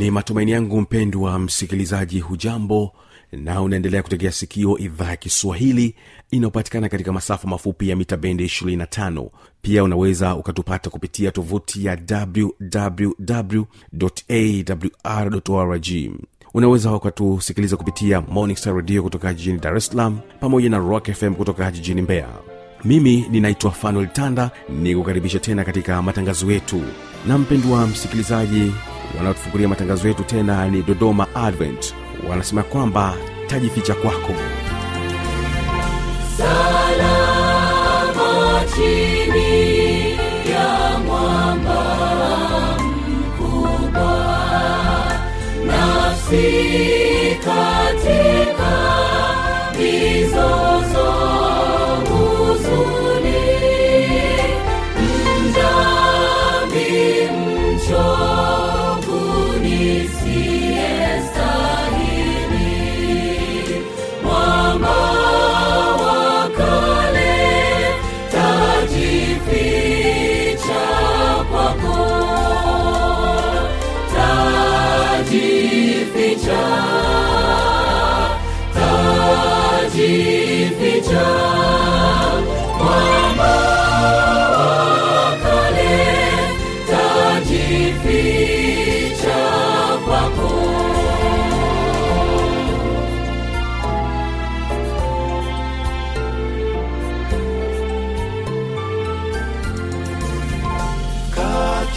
ni 0.00 0.10
matumaini 0.10 0.50
yangu 0.50 0.80
mpendwa 0.80 1.38
msikilizaji 1.38 2.20
hujambo 2.20 2.92
na 3.32 3.62
unaendelea 3.62 4.02
kutegea 4.02 4.32
sikio 4.32 4.78
idhaa 4.78 5.10
ya 5.10 5.16
kiswahili 5.16 5.94
inayopatikana 6.30 6.88
katika 6.88 7.12
masafa 7.12 7.48
mafupi 7.48 7.88
ya 7.88 7.96
mita 7.96 8.16
bendi 8.16 8.44
25 8.44 9.28
pia 9.62 9.84
unaweza 9.84 10.34
ukatupata 10.36 10.90
kupitia 10.90 11.30
tovuti 11.30 11.84
ya 11.84 11.98
wwwawrorg 15.04 15.86
unaweza 16.54 16.92
ukatusikiliza 16.92 17.76
kupitia 17.76 18.20
morningstar 18.20 18.74
radio 18.76 19.02
kutoka 19.02 19.34
jijini 19.34 19.58
dar 19.58 19.76
es 19.76 19.86
salaam 19.86 20.18
pamoja 20.40 20.70
na 20.70 20.78
rock 20.78 21.10
fm 21.12 21.34
kutoka 21.34 21.70
jijini 21.70 22.02
mbeya. 22.02 22.28
Mimi 22.84 23.26
ninaitwa 23.30 23.70
fanuel 23.70 24.08
tanda 24.12 24.50
ni 24.82 24.94
kukaribisha 24.96 25.38
tena 25.38 25.64
katika 25.64 26.02
matangazo 26.02 26.52
yetu. 26.52 26.82
Na 27.28 27.38
mpendwa 27.38 27.86
msikilizaji 27.86 28.72
wanaotufungulia 29.18 29.68
matangazo 29.68 30.08
yetu 30.08 30.22
tena 30.24 30.68
ni 30.68 30.82
dodoma 30.82 31.26
advent. 31.34 31.94
Wanasema 32.30 32.62
kwamba 32.62 33.14
tajificha 33.46 33.94
kwako. 33.94 34.32
Salama 36.36 37.70
chini 38.76 40.10
ya 40.50 40.98
mwamba 41.06 41.84
mkubwa 42.78 44.26
nafsi 45.66 46.70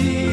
katika 0.03 0.32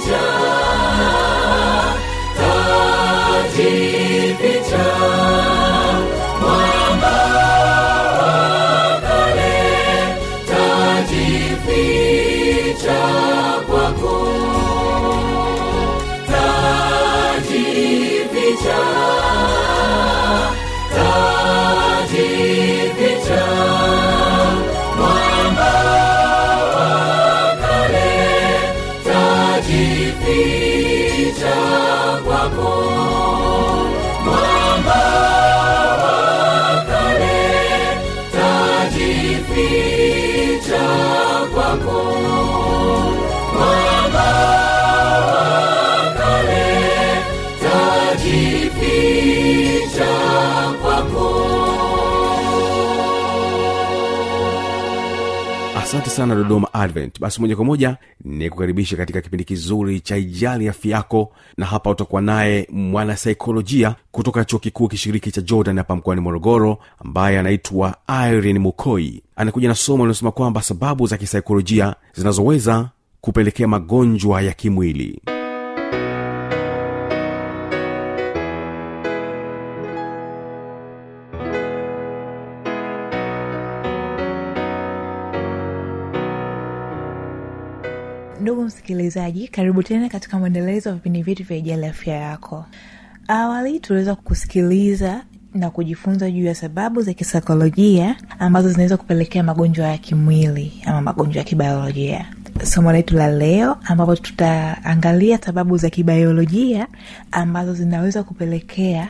rejoice. 0.00 0.79
Asante 56.00 56.16
sana 56.16 56.34
dodoma 56.34 56.74
advent. 56.74 57.20
Basi 57.20 57.40
moja 57.40 57.56
kwa 57.56 57.64
moja 57.64 57.96
ni 58.24 58.50
kukaribisha 58.50 58.96
katika 58.96 59.20
kipindi 59.20 59.44
kizuri 59.44 60.00
cha 60.00 60.16
ijali 60.16 60.68
afya 60.68 60.96
yako 60.96 61.32
na 61.56 61.66
hapa 61.66 61.90
utakuwa 61.90 62.22
naye 62.22 62.66
mwanasaikolojia 62.72 63.94
kutoka 64.10 64.44
chuo 64.44 64.58
kikuu 64.58 64.88
kishiriki 64.88 65.30
cha 65.32 65.40
jordan 65.40 65.76
hapa 65.78 65.96
mkoani 65.96 66.20
morogoro 66.20 66.78
ambaye 67.04 67.38
anaitwa 67.38 67.94
irene 68.28 68.58
mukoi. 68.58 69.22
Anakuja 69.36 69.68
na 69.68 69.74
somo 69.74 69.96
linalosema 70.04 70.30
kwamba 70.30 70.62
sababu 70.62 71.06
za 71.06 71.16
kisaikolojia 71.16 71.94
zinazoweza 72.14 72.88
kupelekea 73.20 73.68
magonjwa 73.68 74.42
ya 74.42 74.52
kimwili 74.52 75.20
msikilizaji 88.70 89.48
karibu 89.48 89.82
tena 89.82 90.08
katika 90.08 90.38
mwendelezo 90.38 90.88
wa 90.88 90.94
vipindi 90.94 91.22
vyetu 91.22 91.44
vya 91.44 91.56
ijali 91.56 91.86
afya 91.86 92.14
yako. 92.14 92.64
Awali 93.28 93.80
tuliweza 93.80 94.14
kusikiliza 94.14 95.22
na 95.54 95.70
kujifunza 95.70 96.30
juu 96.30 96.44
ya 96.44 96.54
sababu 96.54 97.02
za 97.02 97.12
kisaikolojia 97.14 98.16
ambazo 98.38 98.68
zinaweza 98.70 98.96
kupelekea 98.96 99.42
magonjwa 99.42 99.86
ya 99.88 99.98
kimwili 99.98 100.72
ama 100.86 101.00
magonjwa 101.02 101.38
ya 101.38 101.44
kibiolojia 101.44 102.26
somo 102.64 102.92
letu 102.92 103.16
la 103.16 103.28
leo 103.30 103.76
ambapo 103.84 104.16
tutaangalia 104.16 105.38
sababu 105.38 105.76
za 105.76 105.90
kibiolojia 105.90 106.86
ambazo 107.32 107.74
zinaweza 107.74 108.22
kupelekea 108.22 109.08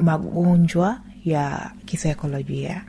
magonjwa 0.00 1.00
ya 1.24 1.70
kisaikolojia. 1.86 2.82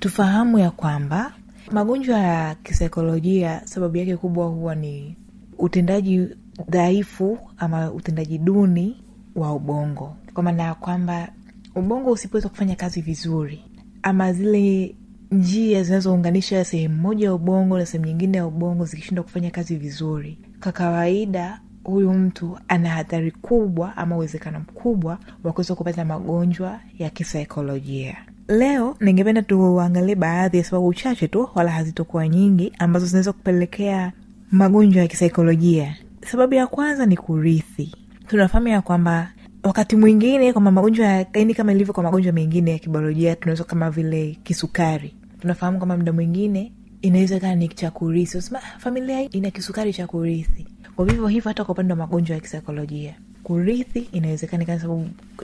Tufahamu 0.00 0.58
ya 0.58 0.70
kwamba 0.70 1.32
magonjwa 1.72 2.18
ya 2.18 2.54
kisaikolojia 2.54 3.60
sababu 3.64 3.96
yake 3.96 4.16
kubwa 4.16 4.46
huwa 4.46 4.74
ni 4.74 5.16
utendaji 5.60 6.28
dhaifu 6.68 7.38
ama 7.58 7.92
utendaji 7.92 8.38
duni 8.38 9.04
wa 9.36 9.54
ubongo. 9.54 10.16
Kwa 10.34 10.42
maana 10.42 10.62
ya 10.62 10.74
kwamba 10.74 11.28
ubongo 11.74 12.10
usipoweza 12.10 12.48
kufanya 12.48 12.74
kazi 12.76 13.00
vizuri 13.00 13.64
ama 14.02 14.32
zile 14.32 14.94
njia 15.30 15.82
zinazounganisha 15.82 16.64
sehemu 16.64 16.94
moja 17.02 17.26
ya 17.26 17.34
ubongo 17.34 17.78
na 17.78 17.86
sehemu 17.86 18.06
nyingine 18.06 18.38
ya 18.38 18.46
ubongo 18.46 18.84
zikishindwa 18.84 19.24
kufanya 19.24 19.50
kazi 19.50 19.76
vizuri 19.76 20.38
kwa 20.62 20.72
kawaida 20.72 21.60
huyu 21.84 22.12
mtu 22.12 22.58
ana 22.68 22.88
hatari 22.90 23.30
kubwa 23.30 23.96
ama 23.96 24.16
uwezekano 24.16 24.60
mkubwa 24.60 25.18
wa 25.44 25.52
kuweza 25.52 25.74
kupata 25.74 26.04
magonjwa 26.04 26.80
ya 26.98 27.10
kisaikolojia. 27.10 28.16
Leo 28.48 28.96
ningependa 29.00 29.42
tuangalie 29.42 30.14
baadhi 30.14 30.58
ya 30.58 30.64
sababu 30.64 30.94
chache 30.94 31.28
tu 31.28 31.48
wala 31.54 31.70
hazitokuwa 31.70 32.28
nyingi 32.28 32.72
ambazo 32.78 33.06
zinaweza 33.06 33.32
kupelekea 33.32 34.12
magonjwa 34.52 35.02
ya 35.02 35.08
kisaikolojia. 35.08 35.96
Sababu 36.26 36.54
ya 36.54 36.66
kwanza 36.66 37.06
ni 37.06 37.16
kurithi. 37.16 37.94
Tunafahamu 38.26 38.68
ya 38.68 38.80
kwamba 38.82 39.32
wakati 39.62 39.96
mwingine 39.96 40.52
kwamba 40.52 40.70
magonjwa 40.70 41.06
ya 41.06 41.26
yani 41.34 41.54
kama 41.54 41.72
ilivyo 41.72 41.94
kwa 41.94 42.02
magonjwa 42.02 42.32
mengine 42.32 42.70
ya 42.70 42.78
kibiolojia 42.78 43.36
tunaweza 43.36 43.64
kama 43.64 43.90
vile 43.90 44.38
kisukari. 44.42 45.14
Tunafahamu 45.40 45.78
kwamba 45.78 45.96
muda 45.96 46.12
mwingine 46.12 46.72
inaweza 47.02 47.40
kaa 47.40 47.54
ni 47.54 47.68
cha 47.68 47.90
kurithi. 47.90 48.36
Unasema, 48.36 48.58
"Ah, 48.62 48.78
familia 48.78 49.22
ina 49.30 49.50
kisukari 49.50 49.92
cha 49.92 50.06
kurithi. 50.06 50.66
Kwa 50.96 51.04
vivyo 51.04 51.26
hivyo 51.26 51.48
hata 51.48 51.64
kwa 51.64 51.72
upande 51.72 51.92
wa 51.92 51.98
magonjwa 51.98 52.34
ya 52.34 52.40
kisaikolojia. 52.40 53.14
Kurithi 53.42 53.98
inawezekana 54.12 54.78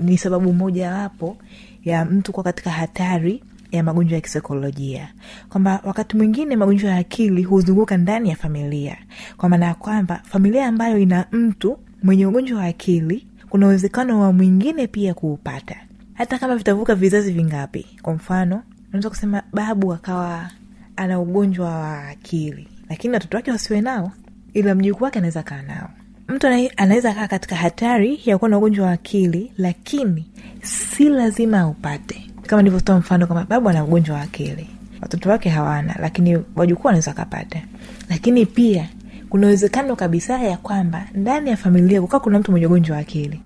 ni 0.01 0.19
sababu 0.19 0.53
mojawapo 0.53 1.37
ya 1.85 2.05
mtu 2.05 2.33
kuwa 2.33 2.45
katika 2.45 2.71
hatari 2.71 3.43
ya 3.73 3.83
magonjwa 3.83 4.15
ya 4.15 4.21
kisaikolojia. 4.21 5.09
Kwamba 5.49 5.81
wakati 5.85 6.17
mwingine 6.17 6.57
magonjwa 6.57 6.91
ya 6.91 6.97
akili 6.97 7.43
huzunguka 7.43 7.97
ndani 7.97 8.29
ya 8.31 8.37
familia. 8.37 8.97
Kwa 9.37 9.49
maana 9.49 9.67
ya 9.67 9.75
kwamba 9.75 10.21
familia 10.25 10.67
ambayo 10.67 10.99
ina 10.99 11.25
mtu 11.33 11.79
mwenye 12.03 12.27
ugonjwa 12.27 12.59
wa 12.59 12.65
akili 12.65 13.27
kuna 13.51 13.67
uwezekano 13.67 14.21
wa 14.21 14.33
mwingine 14.33 14.87
pia 14.87 15.15
kuupata. 15.15 15.77
Hata 16.15 16.39
kama 16.39 16.57
vitavuka 16.57 16.95
vizazi 16.95 17.33
vingapi 17.33 17.87
kwa 18.03 18.15
mfano 18.15 18.63
unaweza 18.89 19.09
kusema 19.09 19.43
babu 19.53 19.93
akawa 19.93 20.51
ana 20.97 21.21
ugonjwa 21.21 21.69
wa 21.71 22.09
akili 22.09 22.69
lakini 22.89 23.15
watoto 23.15 23.37
wake 23.37 23.51
wasiwe 23.51 23.81
nao 23.81 24.13
ila 24.55 24.75
mjukuu 24.75 25.05
wake 25.05 25.19
anaweza 25.19 25.43
kaa 25.43 25.63
nao. 25.63 25.91
Mtu 26.29 26.47
anaweza 26.77 27.15
kaa 27.15 27.29
katika 27.29 27.57
hatari 27.57 28.21
ya 28.25 28.39
kuwa 28.39 28.49
na 28.49 28.59
ugonjwa 28.59 28.87
wa 28.87 28.93
akili 28.93 29.53
lakini 29.59 30.27
si 30.63 31.09
lazima 31.09 31.61
aupate 31.61 32.26
kama 32.47 32.63
nilivyotoa 32.63 32.99
mfano 32.99 33.27
kwamba 33.27 33.45
babu 33.49 33.69
ana 33.69 33.85
ugonjwa 33.85 34.17
wa 34.17 34.23
akili. 34.23 34.69
Watoto 35.03 35.31
wake 35.31 35.49
hawana 35.49 35.97
lakini 36.01 36.39
wajukuu 36.57 36.87
wanaweza 36.87 37.13
kapata 37.13 37.63
lakini 38.09 38.47
pia 38.47 38.89
kuna 39.29 39.47
uwezekano 39.47 39.97
kabisa 39.97 40.39
ya 40.43 40.57
kwamba 40.57 41.07
ndani 41.15 41.51
ya 41.51 41.57
familia 41.57 42.01
kukaa 42.03 42.19
kuna 42.21 42.39
mtu 42.39 42.51
mwenye 42.51 42.67
ugonjwa 42.67 42.97
wa 42.97 43.03
akili. 43.03 43.41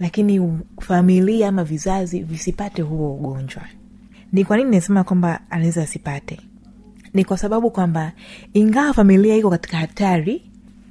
Lakini 0.00 0.58
familia 0.80 1.48
ama 1.48 1.64
vizazi 1.64 2.22
visipate 2.22 2.82
huo 2.82 3.14
ugonjwa. 3.14 3.62
Ni 4.32 4.44
kwa 4.44 4.56
nini 4.56 4.70
nasema 4.70 5.04
kwamba 5.04 5.40
anaweza 5.50 5.82
asipate? 5.82 6.40
Ni 7.14 7.24
kwa 7.24 7.38
sababu 7.38 7.70
kwamba 7.70 8.12
ingawa 8.54 8.94
familia 8.94 9.36
iko 9.36 9.50
katika 9.50 9.76
hatari 9.76 10.42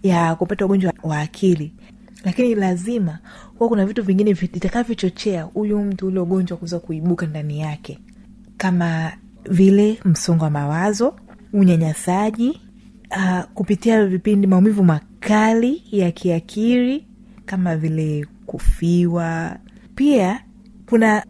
ya 0.03 0.35
kupata 0.35 0.65
ugonjwa 0.65 0.93
wa 1.03 1.19
akili 1.19 1.73
lakini 2.23 2.55
lazima 2.55 3.19
huwa 3.57 3.69
kuna 3.69 3.85
vitu 3.85 4.03
vingine 4.03 4.33
vitakavyochochea 4.33 5.43
huyu 5.43 5.79
mtu 5.79 6.07
ule 6.07 6.19
ugonjwa 6.19 6.57
kuweza 6.57 6.79
kuibuka 6.79 7.25
ndani 7.25 7.59
yake. 7.59 7.99
Kama 8.57 9.11
vile 9.49 9.99
msongo 10.05 10.43
wa 10.43 10.49
mawazo 10.49 11.15
unyanyasaji 11.53 12.61
uh, 13.11 13.41
kupitia 13.53 14.05
vipindi 14.05 14.47
maumivu 14.47 14.83
makali 14.83 15.83
ya 15.91 16.11
kiakili 16.11 17.07
kama 17.45 17.77
vile 17.77 18.25
kufiwa. 18.45 19.57
Pia 19.95 20.39
kuna 20.89 21.23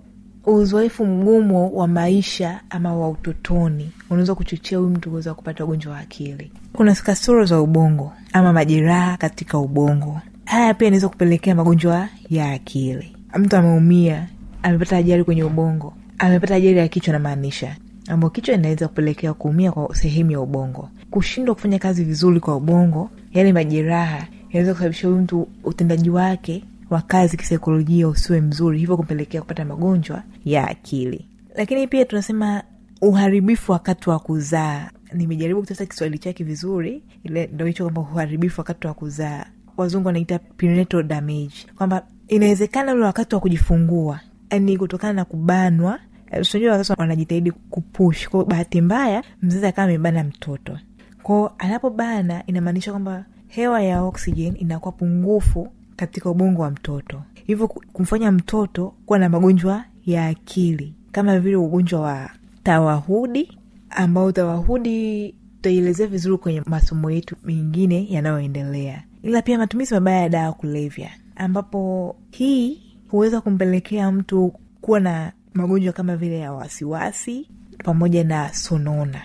uzoefu 0.46 1.06
mgumu 1.06 1.78
wa 1.78 1.88
maisha 1.88 2.62
ama 2.70 2.96
wa 2.96 3.10
utotoni 3.10 3.92
unaweza 4.10 4.36
kuchochea 4.36 4.78
huyu 4.78 4.90
mtu 4.90 5.10
kuweza 5.10 5.34
kupata 5.34 5.64
ugonjwa 5.66 5.94
wa 5.94 6.00
akili. 6.00 6.52
Kuna 6.74 6.96
kasoro 6.96 7.46
za 7.46 7.62
ubongo 7.62 8.14
ama 8.34 8.54
majeraha 8.54 9.18
katika 9.18 9.58
ubongo 9.58 10.22
haya 10.52 10.74
pia 10.74 10.88
inaweza 10.88 11.10
kupelekea 11.10 11.56
magonjwa 11.56 12.08
ya 12.30 12.52
akili. 12.52 13.16
Mtu 13.36 13.56
ameumia 13.58 14.28
amepata 14.64 14.98
ajali 14.98 15.24
kwenye 15.24 15.44
ubongo 15.44 15.94
amepata 16.18 16.56
ajali 16.56 16.78
ya 16.78 16.88
kichwa 16.88 17.14
namaanisha 17.14 17.76
ambao 18.08 18.30
kichwa 18.30 18.56
inaweza 18.56 18.88
kupelekea 18.88 19.34
kuumia 19.34 19.72
kwa 19.72 19.96
sehemu 19.96 20.32
ya 20.32 20.40
ubongo. 20.40 20.90
Kushindwa 21.12 21.56
kufanya 21.56 21.80
kazi 21.80 22.04
vizuri 22.04 22.40
kwa 22.40 22.56
ubongo 22.56 23.10
yale 23.34 23.54
majeraha 23.54 24.28
yanaweza 24.50 24.74
kusababisha 24.74 25.08
huyu 25.08 25.20
mtu 25.22 25.48
utendaji 25.64 26.10
wake 26.10 26.64
wa 26.90 27.02
kazi 27.02 27.38
kisaikolojia 27.38 28.08
usiwe 28.08 28.42
mzuri 28.42 28.80
hivyo 28.80 28.98
kumpelekea 28.98 29.42
kupata 29.42 29.66
magonjwa 29.66 30.24
ya 30.46 30.68
akili. 30.68 31.26
Lakini 31.56 31.88
pia 31.88 32.06
tunasema 32.06 32.64
uharibifu 33.02 33.72
wakati 33.72 34.10
wa 34.10 34.20
kuzaa. 34.20 34.90
Nimejaribu 35.14 35.60
kutafuta 35.62 35.86
kiswahili 35.86 36.18
chake 36.20 36.44
vizuri 36.44 37.04
ile 37.24 37.50
ndo 37.54 37.66
hicho 37.66 37.84
kwamba 37.84 38.02
uharibifu 38.02 38.62
wakati 38.62 38.88
wa 38.88 38.94
kuzaa 38.94 39.46
wazungu 39.82 40.08
wanaita 40.08 40.40
prenatal 40.40 41.04
damage. 41.04 41.54
Kwamba 41.76 42.06
inawezekana 42.28 42.94
ule 42.94 43.04
wakati 43.06 43.36
wa 43.36 43.42
kujifungua 43.42 44.20
ni 44.60 44.78
kutokana 44.78 45.14
na 45.14 45.26
kubanwa 45.26 46.00
eh, 46.32 46.46
unajua 46.54 46.72
wazazi 46.72 46.94
wanajitahidi 46.98 47.52
kupush. 47.52 48.30
Kwao 48.30 48.46
bahati 48.46 48.82
mbaya 48.82 49.24
mzazi 49.42 49.66
akawa 49.66 49.86
amebana 49.88 50.24
mtoto. 50.24 50.78
Kwao 51.24 51.54
anapobana 51.58 52.44
inamaanisha 52.48 52.92
kwamba 52.92 53.26
hewa 53.48 53.82
ya 53.82 54.02
oxygen 54.04 54.56
inakuwa 54.60 54.92
pungufu 54.92 55.68
katika 55.96 56.30
ubongo 56.30 56.62
wa 56.62 56.72
mtoto. 56.72 57.22
Hivyo 57.46 57.68
kumfanya 57.68 58.32
mtoto 58.32 58.94
kuwa 59.06 59.20
na 59.20 59.30
magonjwa 59.30 59.84
ya 60.06 60.28
akili. 60.28 60.94
Kama 61.12 61.40
vile 61.40 61.56
ugonjwa 61.56 62.02
wa 62.02 62.30
tawahudi 62.64 63.58
ambao 63.90 64.32
tawahudi 64.32 65.36
tutaielezea 65.56 66.08
vizuri 66.08 66.38
kwenye 66.38 66.62
masomo 66.66 67.12
yetu 67.12 67.36
mengine 67.44 68.08
yanayoendelea 68.10 69.04
ila 69.24 69.42
pia 69.42 69.58
matumizi 69.58 69.94
mabaya 69.94 70.22
ya 70.22 70.30
dawa 70.30 70.54
kulevya 70.54 71.10
ambapo 71.36 72.16
hii 72.32 72.82
huweza 73.08 73.42
kumpelekea 73.42 74.12
mtu 74.12 74.54
kuwa 74.82 75.00
na 75.00 75.32
magonjwa 75.54 75.94
kama 75.94 76.18
vile 76.18 76.40
ya 76.40 76.54
wasiwasi 76.54 77.50
pamoja 77.84 78.24
na 78.24 78.54
sonona. 78.54 79.22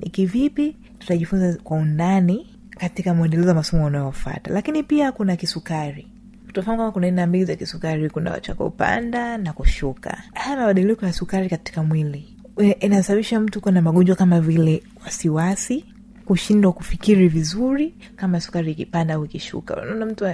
Ni 0.00 0.10
tutajifunza 0.98 1.58
kwa 1.64 1.76
undani 1.76 2.46
katika 2.70 3.14
mwendelezo 3.14 3.48
wa 3.48 3.54
masomo 3.54 3.84
unayofata 3.86 4.52
lakini 4.52 4.82
pia 4.82 5.12
kuna 5.12 5.36
kisukari. 5.36 6.08
Tunafahamu 6.52 6.78
kama 6.82 6.92
kuna 6.92 7.06
aina 7.06 7.26
mbili 7.26 7.44
za 7.44 7.56
kisukari. 7.56 8.10
Kuna 8.10 8.40
cha 8.40 8.54
kupanda 8.54 9.38
na 9.38 9.52
kushuka. 9.52 10.22
Haya 10.34 10.56
mabadiliko 10.56 11.06
ya 11.06 11.12
sukari 11.12 11.48
katika 11.48 11.82
mwili 11.82 12.36
e, 12.62 12.70
inasababisha 12.70 13.40
mtu 13.40 13.60
kuwa 13.60 13.72
na 13.72 13.82
magonjwa 13.82 14.16
kama 14.16 14.40
vile 14.40 14.82
wasiwasi 15.04 15.84
kushindwa 16.28 16.72
kufikiri 16.72 17.28
vizuri 17.28 17.94
kama 18.16 18.40
sukari 18.40 18.72
ikipanda 18.72 19.14
au 19.14 19.24
ikishuka. 19.24 19.76
Unaona 19.82 20.06
mtu 20.06 20.26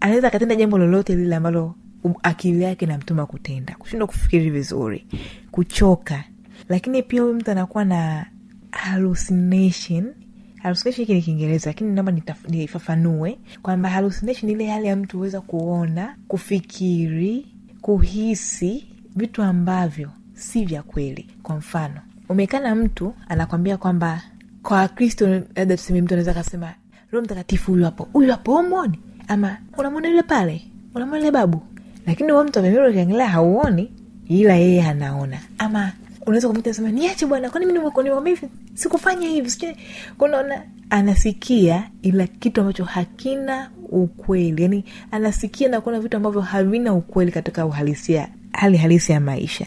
anaweza 0.00 0.28
akatenda 0.28 0.54
jambo 0.54 0.78
lolote 0.78 1.16
lile 1.16 1.36
ambalo 1.36 1.74
akili 2.22 2.62
yake 2.62 2.86
namtuma 2.86 3.26
kutenda. 3.26 3.74
Kushindwa 3.78 4.08
kufikiri 4.08 4.50
vizuri 4.50 5.06
kuchoka. 5.50 6.24
Lakini 6.68 7.02
pia 7.02 7.22
huyu 7.22 7.34
mtu 7.34 7.50
anakuwa 7.50 7.84
na 7.84 8.26
hallucination. 8.70 10.14
Hallucination 10.62 11.06
hiki 11.06 11.14
ni 11.14 11.22
kiingereza 11.22 11.70
lakini 11.70 11.92
naomba 11.92 12.12
nifafanue 12.48 13.38
kwamba 13.62 13.88
hallucination 13.88 14.50
ile 14.50 14.66
hali 14.70 14.86
ya 14.86 14.96
mtu 14.96 15.16
huweza 15.16 15.40
kuona 15.40 16.16
kufikiri 16.28 17.46
kuhisi 17.80 18.86
vitu 19.16 19.42
ambavyo 19.42 20.10
si 20.34 20.64
vya 20.64 20.82
kweli. 20.82 21.26
Kwa 21.42 21.56
mfano 21.56 22.00
umekaa 22.28 22.60
na 22.60 22.74
mtu 22.74 23.14
anakwambia 23.28 23.76
kwamba 23.76 24.22
kwa 24.64 24.76
wakristo 24.76 25.26
labda 25.56 25.76
tuseme 25.76 26.00
mtu 26.02 26.14
anaweza 26.14 26.34
kasema 26.34 26.74
roho 27.12 27.24
mtakatifu 27.24 27.72
huyu 27.72 27.84
hapo. 27.84 28.08
Huyu 28.12 28.30
hapo 28.30 28.56
umwoni, 28.56 28.98
ama 29.28 29.56
unamwona 29.78 30.08
yule 30.08 30.22
pale? 30.22 30.62
Unamwona 30.94 31.18
yule 31.18 31.30
babu? 31.30 31.62
Lakini 32.06 32.32
huo 32.32 32.44
mtu 32.44 32.58
amemira 32.58 32.88
ukiangalia 32.88 33.28
hauoni 33.28 33.92
ila 34.28 34.54
yeye 34.54 34.82
anaona. 34.84 35.38
Ama 35.58 35.92
unaweza 36.26 36.48
kumwita 36.48 36.74
sema 36.74 36.90
niache 36.90 37.26
bwana 37.26 37.50
kwani 37.50 37.66
mimi 37.66 38.38
sikufanya 38.74 39.28
hivi 39.28 39.50
sijui 39.50 39.76
kunaona 40.18 40.62
anasikia 40.90 41.90
ila 42.02 42.26
kitu 42.26 42.60
ambacho 42.60 42.84
hakina 42.84 43.70
ukweli. 43.88 44.62
Yani 44.62 44.84
anasikia 45.10 45.68
na 45.68 45.80
kuona 45.80 46.00
vitu 46.00 46.16
ambavyo 46.16 46.40
havina 46.40 46.94
ukweli 46.94 47.32
katika 47.32 47.66
uhalisia 47.66 48.28
hali 48.52 48.76
halisi 48.76 49.12
ya 49.12 49.20
maisha. 49.20 49.66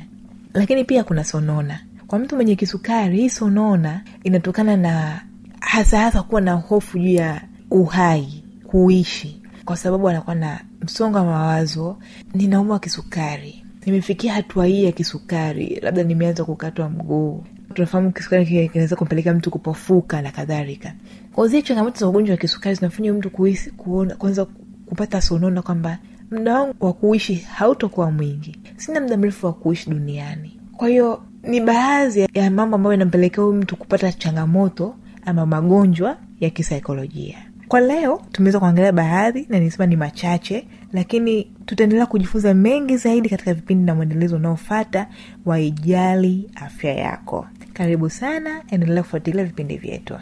Lakini 0.53 0.83
pia 0.83 1.03
kuna 1.03 1.23
sonona 1.23 1.79
kwa 2.07 2.19
mtu 2.19 2.35
mwenye 2.35 2.55
kisukari 2.55 3.17
hii 3.17 3.29
sonona 3.29 4.01
inatokana 4.23 4.77
na 4.77 5.21
hasa 5.59 5.99
hasa 5.99 6.23
kuwa 6.23 6.41
na 6.41 6.53
hofu 6.53 6.99
juu 6.99 7.09
ya 7.13 7.41
uhai 7.71 8.43
kuishi. 8.67 9.41
Kwa 9.65 9.77
sababu 9.77 10.09
anakuwa 10.09 10.35
na 10.35 10.59
msongo 10.81 11.17
wa 11.17 11.23
mawazo 11.25 11.97
ninaumwa 12.33 12.79
kisukari. 12.79 13.63
Nimefikia 13.85 14.33
hatua 14.33 14.65
hii 14.65 14.83
ya 14.83 14.91
kisukari 14.91 15.79
labda 15.81 16.03
nimeanza 16.03 16.45
kukatwa 16.45 16.89
mguu. 16.89 17.43
Tunafahamu 17.73 18.11
kisukari 18.11 18.45
kinaweza 18.69 18.95
kumpelekea 18.95 19.33
mtu 19.33 19.51
kupofuka 19.51 20.21
na 20.21 20.31
kadhalika. 20.31 20.93
Kwa 21.33 21.49
changamoto 21.61 21.99
za 21.99 22.07
ugonjwa 22.07 22.33
wa 22.33 22.37
kisukari 22.37 22.75
zinafanya 22.75 23.13
mtu 23.13 23.29
kuhisi 23.29 23.71
kuona 23.71 24.15
kwanza 24.15 24.45
kupata 24.85 25.21
sonona 25.21 25.61
kwamba 25.61 25.97
muda 26.31 26.59
wangu 26.59 26.85
wa 26.85 26.93
kuishi 26.93 27.35
hautokuwa 27.35 28.11
mwingi. 28.11 28.59
Sina 28.77 29.01
muda 29.01 29.17
mrefu 29.17 29.45
wa 29.45 29.53
kuishi 29.53 29.89
duniani. 29.89 30.59
Kwa 30.77 30.87
hiyo 30.89 31.23
ni 31.43 31.61
baadhi 31.61 32.27
ya 32.33 32.51
mambo 32.51 32.75
ambayo 32.75 32.93
inampelekea 32.93 33.43
huyu 33.43 33.55
mtu 33.55 33.75
kupata 33.75 34.11
changamoto 34.11 34.95
ama 35.25 35.45
magonjwa 35.45 36.17
ya 36.39 36.49
kisaikolojia. 36.49 37.37
Kwa 37.67 37.79
leo 37.79 38.21
tumeweza 38.31 38.59
kuangalia 38.59 38.91
baadhi 38.91 39.45
na 39.49 39.59
nisema 39.59 39.85
ni 39.85 39.95
machache 39.95 40.67
lakini 40.93 41.51
tutaendelea 41.65 42.05
kujifunza 42.05 42.53
mengi 42.53 42.97
zaidi 42.97 43.29
katika 43.29 43.53
vipindi 43.53 43.85
na 43.85 43.95
mwendelezo 43.95 44.35
unaofata 44.35 45.07
wa 45.45 45.59
ijali 45.59 46.49
afya 46.55 46.93
yako. 46.93 47.47
Karibu 47.73 48.09
sana 48.09 48.61
endelea 48.71 49.03
kufuatilia 49.03 49.43
vipindi 49.43 49.77
vyetu 49.77 50.13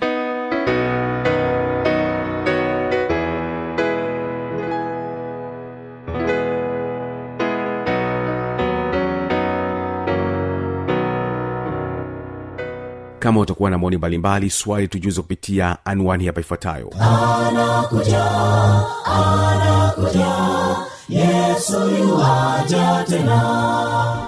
kama 13.25 13.39
utakuwa 13.39 13.70
na 13.70 13.77
maoni 13.77 13.98
mbalimbali 13.98 14.50
swali 14.50 14.88
tujuze 14.88 15.22
kupitia 15.22 15.77
anwani 15.86 16.25
hapa 16.25 16.41
ifuatayo. 16.41 16.89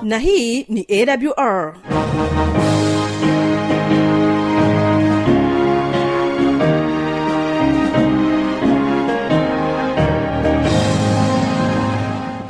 Na 0.03 0.19
hii 0.19 0.63
ni 0.69 0.87
awr 0.89 1.73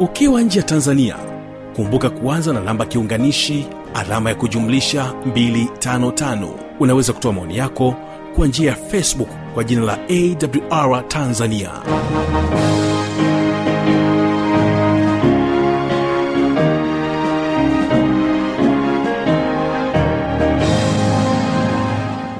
ukiwa 0.00 0.42
nje 0.42 0.58
ya 0.58 0.64
tanzania 0.64 1.16
kumbuka 1.76 2.10
kuanza 2.10 2.52
na 2.52 2.60
namba 2.60 2.86
kiunganishi 2.86 3.66
alama 3.94 4.30
ya 4.30 4.36
kujumlisha 4.36 5.14
255 5.26 6.48
unaweza 6.80 7.12
kutoa 7.12 7.32
maoni 7.32 7.56
yako 7.56 7.94
kwa 8.36 8.46
njia 8.46 8.70
ya 8.70 8.76
facebook 8.76 9.28
kwa 9.54 9.64
jina 9.64 9.82
la 9.82 9.98
awr 10.70 11.08
tanzania. 11.08 11.70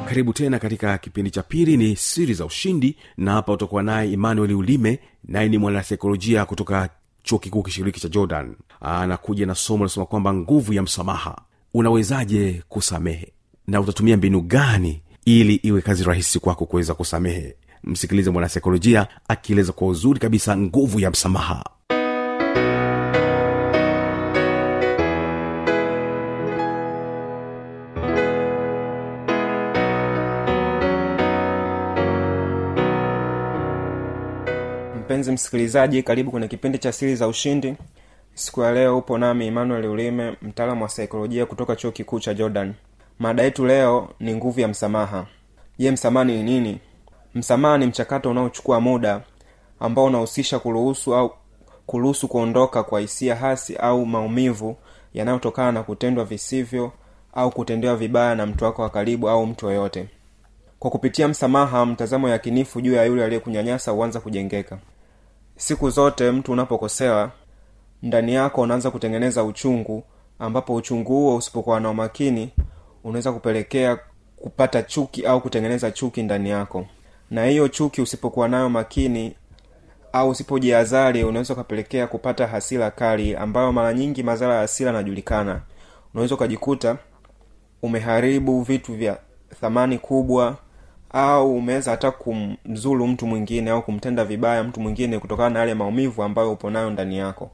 Karibu 0.09 0.33
tena 0.33 0.59
katika 0.59 0.99
kipindi 0.99 1.31
cha 1.31 1.43
pili 1.43 1.77
ni 1.77 1.97
siri 1.97 2.35
za 2.35 2.45
ushindi 2.45 2.97
na 3.17 3.33
hapa 3.33 3.53
utakuwa 3.53 3.83
naye 3.83 4.13
emmanuel 4.13 4.53
ulime 4.55 4.99
naye 5.25 5.49
ni 5.49 5.59
mwanasaikolojia 5.59 6.45
kutoka 6.45 6.89
chuo 7.23 7.39
kikuu 7.39 7.63
kishiriki 7.63 8.01
cha 8.01 8.09
jordan 8.09 8.55
anakuja 8.81 9.47
na 9.47 9.55
somo 9.55 9.79
linasema 9.79 10.07
kwamba 10.07 10.35
nguvu 10.35 10.73
ya 10.73 10.83
msamaha. 10.83 11.39
Unawezaje 11.75 12.63
kusamehe? 12.69 13.33
Na 13.67 13.81
utatumia 13.81 14.17
mbinu 14.17 14.41
gani 14.41 15.03
ili 15.25 15.55
iwe 15.55 15.81
kazi 15.81 16.05
rahisi 16.05 16.39
kwako 16.41 16.67
kuweza 16.67 16.95
kusamehe? 16.95 17.57
Msikilize 17.85 18.31
mwanasaikolojia 18.31 19.07
akieleza 19.29 19.73
kwa 19.73 19.89
uzuri 19.89 20.21
kabisa 20.21 20.57
nguvu 20.57 21.01
ya 21.01 21.11
msamaha 21.11 21.65
mpenzi 35.11 35.33
msikilizaji 35.33 36.03
karibu 36.03 36.31
kwenye 36.31 36.49
kipindi 36.49 36.79
cha 36.79 36.93
siri 36.93 37.17
za 37.17 37.29
ushindi. 37.29 37.75
Siku 38.35 38.63
ya 38.63 38.73
leo 38.73 38.99
upo 38.99 39.19
nami 39.19 39.47
emmanuel 39.47 39.87
ulime 39.87 40.37
mtaalamu 40.43 40.83
wa 40.83 40.89
saikolojia 40.89 41.47
kutoka 41.47 41.77
chuo 41.77 41.91
kikuu 41.91 42.21
cha 42.21 42.35
jordan. 42.35 42.75
Mada 43.19 43.43
yetu 43.43 43.67
leo 43.67 44.09
ni 44.21 44.35
nguvu 44.35 44.61
ya 44.61 44.69
msamaha. 44.69 45.27
Je 45.79 45.91
msamaha 45.91 46.25
ni 46.25 46.43
nini? 46.43 46.79
Msamaha 47.35 47.79
ni 47.79 47.87
mchakato 47.87 48.31
unaochukua 48.31 48.81
muda 48.81 49.21
ambao 49.81 50.05
unahusisha 50.05 50.59
kuruhusu 50.59 51.15
au 51.15 51.33
kuruhusu 51.87 52.29
kuondoka 52.29 52.83
kwa 52.83 53.01
hisia 53.01 53.37
hasi 53.37 53.77
au 53.77 54.07
maumivu 54.07 54.77
yanayotokana 55.15 55.73
na 55.73 55.83
kutendwa 55.83 56.25
visivyo 56.25 56.93
au 57.35 57.51
kutendewa 57.51 57.97
vibaya 57.97 58.35
na 58.35 58.47
mtu 58.47 58.65
wako 58.65 58.83
wa 58.83 58.91
karibu 58.91 59.29
au 59.29 59.47
mtu 59.47 59.67
yoyote. 59.67 60.09
Kwa 60.79 60.91
kupitia 60.91 61.29
msamaha 61.29 61.87
mtazamo 61.87 62.29
yakinifu 62.29 62.81
juu 62.81 62.93
ya 62.95 63.05
yule 63.05 63.25
aliyekunyanyasa 63.25 63.91
huanza 63.91 64.21
kujengeka 64.21 64.79
siku 65.61 65.91
zote 65.91 66.31
mtu 66.31 66.53
unapokosewa 66.53 67.31
ndani 68.03 68.35
yako 68.35 68.61
unaanza 68.61 68.91
kutengeneza 68.91 69.45
uchungu 69.45 70.03
ambapo 70.39 70.75
uchungu 70.75 71.13
huo 71.13 71.37
usipokuwa 71.37 71.81
na 71.81 71.91
umakini 71.91 72.51
unaweza 73.05 73.33
kupelekea 73.33 73.99
kupata 74.37 74.83
chuki 74.83 75.27
au 75.27 75.41
kutengeneza 75.41 75.91
chuki 75.91 76.23
ndani 76.23 76.51
yako. 76.51 76.87
Na 77.31 77.45
hiyo 77.47 77.69
chuki 77.69 78.03
usipokuwa 78.03 78.49
nayo 78.49 78.69
makini 78.69 79.35
au 80.13 80.29
usipojiazari 80.29 81.25
unaweza 81.25 81.55
ukapelekea 81.55 82.07
kupata 82.07 82.47
hasira 82.47 82.91
kali 82.91 83.37
ambayo 83.37 83.73
mara 83.73 83.95
nyingi 83.95 84.23
madhara 84.23 84.55
ya 84.55 84.61
hasira 84.61 84.91
yanajulikana. 84.91 85.61
Unaweza 86.15 86.35
ukajikuta 86.35 86.97
umeharibu 87.83 88.63
vitu 88.63 88.95
vya 88.95 89.19
thamani 89.61 89.99
kubwa 89.99 90.57
au 91.13 91.57
umeweza 91.57 91.91
hata 91.91 92.11
kumzulu 92.11 93.07
mtu 93.07 93.27
mwingine 93.27 93.71
au 93.71 93.83
kumtenda 93.83 94.25
vibaya 94.25 94.65
mtu 94.65 94.81
mwingine 94.81 95.19
kutokana 95.19 95.51
na 95.51 95.59
yale 95.61 95.75
maumivu 95.75 96.23
ambayo 96.23 96.53
upo 96.53 96.71
nayo 96.71 96.91
ndani 96.91 97.19
yako. 97.19 97.51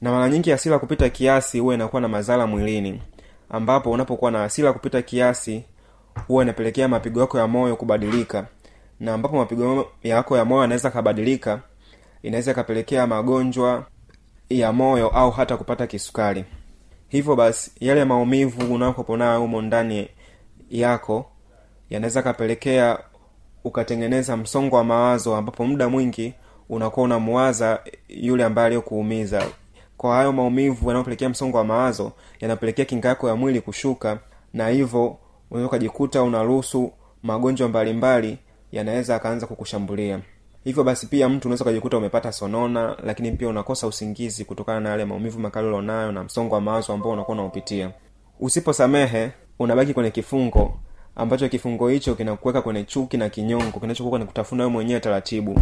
Na 0.00 0.10
mara 0.12 0.28
nyingi 0.28 0.50
hasira 0.50 0.78
kupita 0.78 1.08
kiasi 1.08 1.58
huwa 1.58 1.74
inakuwa 1.74 2.02
na 2.02 2.08
madhara 2.08 2.46
mwilini 2.46 3.02
ambapo 3.50 3.90
unapokuwa 3.90 4.30
na 4.30 4.38
hasira 4.38 4.72
kupita 4.72 5.02
kiasi 5.02 5.64
huwa 6.28 6.42
inapelekea 6.44 6.88
mapigo 6.88 7.20
yako 7.20 7.38
ya 7.38 7.46
moyo 7.46 7.76
kubadilika. 7.76 8.46
Na 9.00 9.14
ambapo 9.14 9.36
mapigo 9.36 9.86
yako 10.02 10.36
ya 10.36 10.44
moyo 10.44 10.62
yanaweza 10.62 10.90
kabadilika 10.90 11.60
inaweza 12.22 12.50
ikapelekea 12.50 13.06
magonjwa 13.06 13.86
ya 14.50 14.72
moyo 14.72 15.08
au 15.08 15.30
hata 15.30 15.56
kupata 15.56 15.86
kisukari. 15.86 16.44
Hivyo 17.08 17.36
basi 17.36 17.70
yale 17.80 18.04
maumivu 18.04 18.74
unakopo 18.74 19.16
nayo 19.16 19.40
humo 19.40 19.62
ndani 19.62 20.08
yako 20.70 21.26
yanaweza 21.90 22.22
kapelekea 22.22 22.98
ukatengeneza 23.64 24.36
msongo 24.36 24.76
wa 24.76 24.84
mawazo 24.84 25.36
ambapo 25.36 25.64
muda 25.66 25.88
mwingi 25.88 26.34
unakuwa 26.68 27.04
unamwaza 27.04 27.80
yule 28.08 28.44
ambaye 28.44 28.66
aliyokuumiza. 28.66 29.46
Kwa 29.96 30.16
hayo 30.16 30.32
maumivu 30.32 30.86
yanayopelekea 30.88 31.28
msongo 31.28 31.56
wa 31.56 31.64
mawazo 31.64 32.12
yanapelekea 32.40 32.84
kinga 32.84 33.08
yako 33.08 33.28
ya 33.28 33.36
mwili 33.36 33.60
kushuka 33.60 34.18
na 34.52 34.68
hivyo 34.68 35.16
unaweza 35.50 35.68
ukajikuta 35.68 36.22
unaruhusu 36.22 36.92
magonjwa 37.22 37.68
mbalimbali 37.68 38.38
yanaweza 38.72 39.16
akaanza 39.16 39.46
kukushambulia. 39.46 40.20
Hivyo 40.64 40.84
basi 40.84 41.06
pia 41.06 41.28
mtu 41.28 41.48
unaweza 41.48 41.64
ukajikuta 41.64 41.96
umepata 41.98 42.32
sonona 42.32 42.96
lakini 43.04 43.32
pia 43.32 43.48
unakosa 43.48 43.86
usingizi 43.86 44.44
kutokana 44.44 44.80
na 44.80 44.88
yale 44.88 45.04
maumivu 45.04 45.40
makali 45.40 45.66
ulionayo 45.66 46.12
na 46.12 46.24
msongo 46.24 46.54
wa 46.54 46.60
mawazo 46.60 46.92
ambao 46.92 47.12
unakuwa 47.12 47.34
unaupitia. 47.36 47.90
Usiposamehe 48.40 49.30
unabaki 49.58 49.94
kwenye 49.94 50.10
kifungo 50.10 50.78
ambacho 51.16 51.48
kifungo 51.48 51.88
hicho 51.88 52.14
kinakuweka 52.14 52.62
kwenye 52.62 52.84
chuki 52.84 53.16
na 53.16 53.28
kinyongo 53.28 53.80
kinachokuwa 53.80 54.18
ni 54.18 54.24
kutafuna 54.24 54.68
mwenyewe 54.68 55.00
taratibu. 55.00 55.60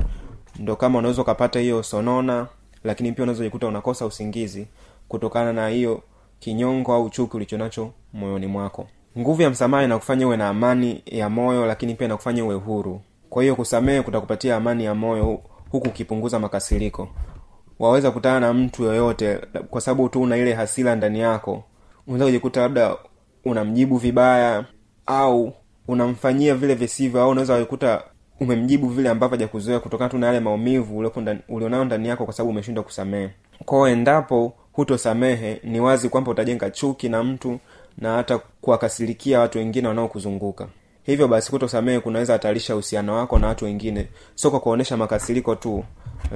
Ndo 0.58 0.76
kama 0.76 0.98
unaweza 0.98 1.22
ukapata 1.22 1.60
hiyo 1.60 1.82
sonona 1.82 2.46
lakini 2.84 3.12
pia 3.12 3.22
unaweza 3.22 3.44
jikuta 3.44 3.66
unakosa 3.66 4.06
usingizi 4.06 4.66
kutokana 5.08 5.52
na 5.52 5.68
hiyo 5.68 6.02
kinyongo 6.40 6.94
au 6.94 7.10
chuki 7.10 7.36
ulichonacho 7.36 7.90
moyoni 8.12 8.46
mwako. 8.46 8.86
Nguvu 9.18 9.42
ya 9.42 9.50
msamaha 9.50 9.84
inakufanya 9.84 10.26
uwe 10.26 10.36
na 10.36 10.48
amani 10.48 11.02
ya 11.06 11.28
moyo 11.30 11.66
lakini 11.66 11.94
pia 11.94 12.04
inakufanya 12.06 12.44
uwe 12.44 12.54
huru. 12.54 13.00
Kwa 13.30 13.42
hiyo 13.42 13.56
kusamehe 13.56 14.02
kutakupatia 14.02 14.56
amani 14.56 14.84
ya 14.84 14.94
moyo 14.94 15.24
huku 15.70 15.88
ukipunguza 15.88 16.38
makasiriko. 16.38 17.08
Waweza 17.78 18.10
kutana 18.10 18.40
na 18.40 18.52
mtu 18.54 18.82
yoyote 18.84 19.38
kwa 19.70 19.80
sababu 19.80 20.08
tu 20.08 20.22
una 20.22 20.36
ile 20.36 20.54
hasira 20.54 20.96
ndani 20.96 21.20
yako. 21.20 21.64
Unaweza 22.06 22.24
kujikuta 22.24 22.60
labda 22.60 22.96
unamjibu 23.44 23.96
vibaya 23.96 24.64
au 25.06 25.52
unamfanyia 25.88 26.54
vile 26.54 26.74
visivyo 26.74 27.22
au 27.22 27.30
unaweza 27.30 27.54
kujikuta 27.54 28.02
umemjibu 28.40 28.88
vile 28.88 29.08
ambavyo 29.08 29.36
hajakuzoea 29.36 29.80
kutokana 29.80 30.10
tu 30.10 30.18
na 30.18 30.26
yale 30.26 30.40
maumivu 30.40 30.98
ulionayo 31.48 31.84
ndani 31.84 32.08
yako 32.08 32.24
kwa 32.24 32.34
sababu 32.34 32.50
umeshindwa 32.50 32.84
kusamehe. 32.84 33.30
Kwao 33.64 33.88
endapo 33.88 34.52
hutosamehe 34.72 35.60
ni 35.64 35.80
wazi 35.80 36.08
kwamba 36.08 36.30
utajenga 36.30 36.70
chuki 36.70 37.08
na 37.08 37.22
mtu 37.24 37.58
na 37.98 38.14
hata 38.14 38.38
kuwakasirikia 38.38 39.40
watu 39.40 39.58
wengine 39.58 39.88
wanaokuzunguka. 39.88 40.68
Hivyo 41.02 41.28
basi 41.28 41.50
kutosamehe 41.50 42.00
kunaweza 42.00 42.32
hatarisha 42.32 42.74
uhusiano 42.74 43.14
wako 43.16 43.38
na 43.38 43.46
watu 43.46 43.64
wengine. 43.64 44.08
Sio 44.34 44.50
kwa 44.50 44.60
kuonyesha 44.60 44.96
makasiriko 44.96 45.54
tu 45.54 45.84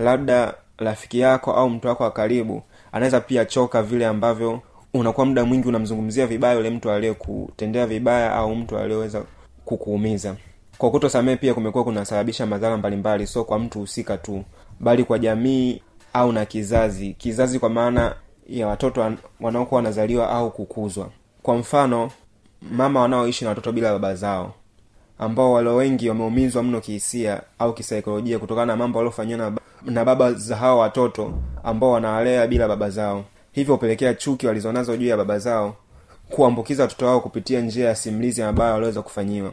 labda 0.03 0.55
rafiki 0.79 1.19
yako 1.21 1.53
au 1.53 1.71
mtu 1.71 1.89
wako 1.89 2.05
wa 2.05 2.11
karibu 2.11 2.63
anaweza 2.93 3.21
pia 3.21 3.45
choka 3.45 3.83
vile 3.83 4.07
ambavyo 4.07 4.61
unakuwa 4.99 5.27
muda 5.27 5.45
mwingi 5.45 5.69
unamzungumzia 5.69 6.27
vibaya 6.27 6.55
yule 6.55 6.71
mtu 6.71 6.91
aliyekutendea 6.91 7.87
vibaya 7.87 8.33
au 8.35 8.55
mtu 8.57 8.79
aliyeweza 8.79 9.23
kukuumiza. 9.65 10.37
Kwa 10.79 10.91
kutosamehe 10.91 11.37
pia 11.37 11.55
kumekuwa 11.55 11.85
kunasababisha 11.85 12.47
madhara 12.47 12.77
mbalimbali 12.77 13.27
sio 13.27 13.45
kwa 13.45 13.59
mtu 13.59 13.79
husika 13.79 14.17
tu 14.19 14.45
bali 14.81 15.05
kwa 15.05 15.19
jamii 15.19 15.83
au 16.13 16.33
na 16.33 16.45
kizazi. 16.47 17.15
Kizazi 17.15 17.59
kwa 17.59 17.69
maana 17.69 18.15
ya 18.49 18.67
watoto 18.67 19.13
wanaokuwa 19.41 19.77
wanazaliwa 19.79 20.31
au 20.31 20.51
kukuzwa. 20.51 21.09
Kwa 21.43 21.57
mfano 21.57 22.11
mama 22.73 23.01
wanaoishi 23.01 23.45
na 23.45 23.49
watoto 23.51 23.73
bila 23.73 23.93
baba 23.93 24.15
zao 24.15 24.55
ambao 25.19 25.53
walio 25.53 25.77
wengi 25.77 26.09
wameumizwa 26.09 26.63
mno 26.63 26.81
kihisia 26.81 27.41
au 27.59 27.73
kisaikolojia 27.75 28.39
kutokana 28.39 28.67
na 28.67 28.77
mambo 28.77 28.99
waliofanyiwa 28.99 29.53
na, 29.85 30.05
baba 30.05 30.33
za 30.33 30.57
hao 30.57 30.79
watoto 30.79 31.33
ambao 31.65 31.91
wanawalea 31.91 32.47
bila 32.47 32.69
baba 32.69 32.91
zao 32.91 33.25
hivyo 33.57 33.75
hupelekea 33.75 34.15
chuki 34.15 34.47
walizonazo 34.47 34.97
juu 34.97 35.07
ya 35.07 35.17
baba 35.17 35.39
zao 35.39 35.77
kuambukiza 36.29 36.83
watoto 36.83 37.07
wao 37.07 37.21
kupitia 37.21 37.61
njia 37.61 37.89
ya 37.89 37.95
simulizi 37.95 38.43
ambayo 38.43 38.73
waliweza 38.73 39.03
kufanyiwa 39.03 39.53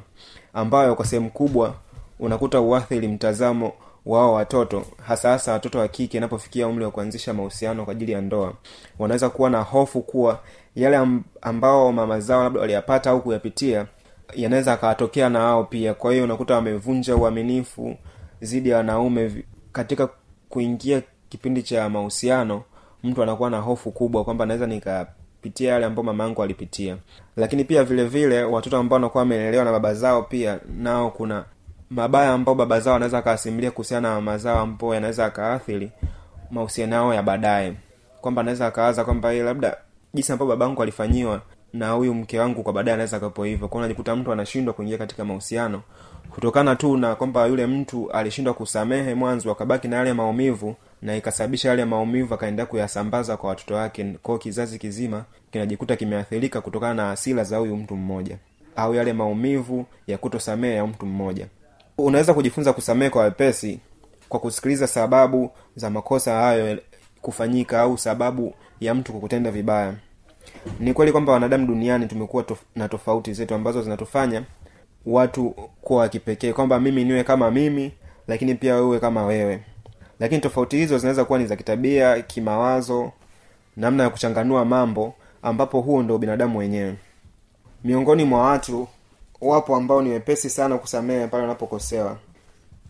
ambayo 0.54 0.96
kwa 0.96 1.06
sehemu 1.06 1.30
kubwa 1.30 1.76
unakuta 2.20 2.62
uathiri 2.62 3.08
mtazamo 3.08 3.74
wao 4.06 4.34
watoto 4.34 4.86
hasa 5.08 5.30
hasa 5.30 5.52
watoto 5.52 5.80
wa 5.80 5.88
kike 5.88 6.18
inapofikia 6.18 6.68
umri 6.68 6.86
wa 6.86 6.92
kuanzisha 6.92 7.34
mahusiano 7.34 7.86
kwa 7.86 7.92
ajili 7.92 8.12
ya 8.12 8.22
ndoa. 8.22 8.54
Wanaweza 9.00 9.30
kuwa 9.30 9.50
na 9.50 9.62
hofu 9.62 10.02
kuwa 10.02 10.40
yale 10.76 11.08
ambao 11.42 11.92
mama 11.92 12.20
zao 12.20 12.44
labda 12.44 12.60
waliyapata 12.60 13.10
au 13.10 13.22
kuyapitia 13.22 13.86
yanaweza 14.36 14.74
akawatokea 14.74 15.30
na 15.30 15.40
wao 15.40 15.64
pia. 15.64 15.94
Kwa 15.94 16.12
hiyo 16.12 16.24
unakuta 16.24 16.56
wamevunja 16.56 17.16
uaminifu 17.16 17.98
dhidi 18.42 18.70
ya 18.70 18.78
wanaume 18.78 19.44
katika 19.72 20.10
kuingia 20.50 21.02
kipindi 21.30 21.64
cha 21.64 21.90
mahusiano 21.90 22.64
mtu 23.04 23.24
anakuwa 23.24 23.50
na 23.50 23.60
hofu 23.60 23.92
kubwa 23.92 24.24
kwamba 24.24 24.46
naweza 24.46 24.68
nikapitia 24.68 25.72
yale 25.74 25.86
ambayo 25.86 26.04
mama 26.04 26.24
yangu 26.24 26.44
alipitia. 26.44 26.98
Lakini 27.38 27.64
pia 27.64 27.84
vile 27.84 28.06
vile 28.06 28.44
watoto 28.44 28.78
ambao 28.78 28.96
wanakuwa 28.96 29.22
wamelelewa 29.22 29.66
na 29.66 29.72
baba 29.72 29.94
zao 29.94 30.24
pia 30.24 30.60
nao 30.78 31.12
kuna 31.12 31.46
mabaya 31.90 32.32
ambao 32.34 32.56
baba 32.56 32.80
zao 32.80 32.96
anaweza 32.96 33.18
akawasimulia 33.18 33.72
kuhusiana 33.72 34.10
na 34.16 34.22
mama 34.22 34.60
ambao 34.60 34.94
yanaweza 34.94 35.26
akaathiri 35.26 35.92
mahusiano 36.52 36.96
yao 36.96 37.14
ya 37.14 37.24
baadaye. 37.24 37.74
Kwamba 38.22 38.42
anaweza 38.42 38.68
akawaza 38.68 39.04
kwamba 39.06 39.34
"Eh, 39.34 39.46
labda 39.46 39.78
jinsi 40.14 40.32
ambavyo 40.32 40.56
babangu 40.56 40.84
alifanyiwa 40.84 41.42
na 41.74 41.90
huyu 41.92 42.14
mke 42.14 42.40
wangu 42.40 42.64
kwa 42.64 42.74
baadaye 42.74 42.94
anaweza 42.94 43.18
akapo 43.18 43.44
hivyo. 43.44 43.68
Kwao 43.68 43.80
unajikuta 43.80 44.16
mtu 44.16 44.32
anashindwa 44.32 44.74
kuingia 44.74 44.98
katika 44.98 45.26
mahusiano. 45.26 45.82
Kutokana 46.30 46.76
tu 46.76 46.98
na 46.98 47.16
kwamba 47.16 47.46
yule 47.46 47.66
mtu 47.68 48.12
alishindwa 48.12 48.54
kusamehe 48.54 49.14
mwanzo 49.16 49.52
akabaki 49.52 49.88
na 49.88 49.96
yale 49.96 50.14
maumivu 50.14 50.76
na 51.04 51.16
ikasababisha 51.16 51.70
yale 51.70 51.86
maumivu 51.86 52.34
akaendelea 52.34 52.66
kuyasambaza 52.66 53.38
kwa 53.38 53.50
watoto 53.50 53.76
wake. 53.76 54.16
Kwao 54.24 54.38
kizazi 54.38 54.80
kizima 54.80 55.26
kinajikuta 55.52 55.96
kimeathirika 55.96 56.62
kutokana 56.62 56.94
na 56.94 57.12
asila 57.12 57.44
za 57.44 57.58
huyu 57.58 57.76
mtu 57.78 57.96
mmoja 57.96 58.38
au 58.76 58.96
yale 58.96 59.14
maumivu 59.14 59.86
ya 60.08 60.18
kutosamehe 60.18 60.76
ya 60.76 60.88
mtu 60.88 61.06
mmoja. 61.06 61.48
Unaweza 61.98 62.34
kujifunza 62.34 62.74
kusamehe 62.74 63.10
kwa 63.10 63.24
wepesi 63.24 63.80
kwa 64.30 64.40
kusikiliza 64.40 64.88
sababu 64.88 65.52
za 65.76 65.90
makosa 65.90 66.34
hayo 66.34 66.78
kufanyika 67.22 67.82
au 67.82 67.98
sababu 67.98 68.54
ya 68.80 68.94
mtu 68.96 69.14
kukutenda 69.14 69.52
vibaya. 69.52 69.94
Ni 70.80 70.94
kweli 70.94 71.12
kwamba 71.12 71.34
wanadamu 71.34 71.68
duniani 71.68 72.06
tumekuwa 72.08 72.44
tof- 72.44 72.66
na 72.76 72.90
tofauti 72.90 73.34
zetu 73.34 73.56
ambazo 73.56 73.82
zinatufanya 73.82 74.44
watu 75.06 75.50
kuwa 75.82 76.00
wa 76.00 76.54
kwamba 76.54 76.80
mimi 76.80 77.04
niwe 77.04 77.24
kama 77.24 77.52
mimi 77.52 77.92
lakini 78.28 78.56
pia 78.56 78.76
wewe 78.76 79.00
kama 79.00 79.26
wewe 79.26 79.60
lakini 80.20 80.42
tofauti 80.42 80.78
hizo 80.78 80.98
zinaweza 80.98 81.26
kuwa 81.26 81.40
ni 81.40 81.46
za 81.46 81.56
kitabia 81.56 82.22
kimawazo 82.22 83.12
namna 83.78 84.04
ya 84.04 84.10
kuchanganua 84.10 84.66
mambo 84.66 85.14
ambapo 85.42 85.82
huo 85.82 86.04
ndo 86.04 86.18
binadamu 86.18 86.60
wenyewe. 86.60 86.96
Miongoni 87.84 88.24
mwa 88.24 88.42
watu 88.42 88.88
wapo 89.42 89.76
ambao 89.76 90.02
ni 90.02 90.10
wepesi 90.10 90.50
sana 90.50 90.78
kusamehe 90.78 91.28
pale 91.28 91.42
wanapokosewa 91.44 92.18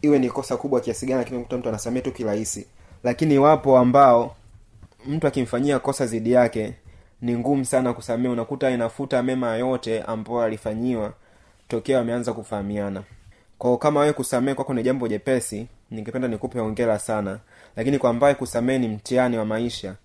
iwe 0.01 0.19
ni 0.19 0.29
kosa 0.29 0.57
kubwa 0.57 0.79
kiasi 0.81 1.05
gani 1.05 1.17
lakini 1.19 1.39
mtu 1.57 1.69
anasamehe 1.69 2.01
tu 2.01 2.11
kirahisi. 2.11 2.67
Lakini 3.03 3.37
wapo 3.37 3.77
ambao 3.77 4.35
mtu 5.07 5.27
akimfanyia 5.27 5.79
kosa 5.79 6.05
zidi 6.05 6.31
yake 6.31 6.73
ni 7.21 7.37
ngumu 7.37 7.65
sana 7.65 7.93
kusamehe. 7.93 8.29
Unakuta 8.33 8.69
inafuta 8.71 9.23
mema 9.23 9.55
yote 9.55 10.01
ambayo 10.01 10.41
alifanyiwa 10.41 11.13
tokea 11.67 11.97
wameanza 11.97 12.33
kufahamiana. 12.33 13.03
Kwao 13.57 13.77
kama 13.77 13.99
wewe 13.99 14.13
kusamehe 14.13 14.55
kwako 14.55 14.73
ni 14.73 14.83
jambo 14.83 15.07
jepesi 15.07 15.67
ningependa 15.93 16.27
nikupe 16.27 16.59
ongera 16.59 16.99
sana. 16.99 17.39
Lakini 17.75 17.97
kwa 17.99 18.09
ambaye 18.09 18.35
kusamehe 18.35 18.79
ni 18.79 18.87
mtihani 18.87 19.37
wa 19.37 19.45
maisha 19.45 19.95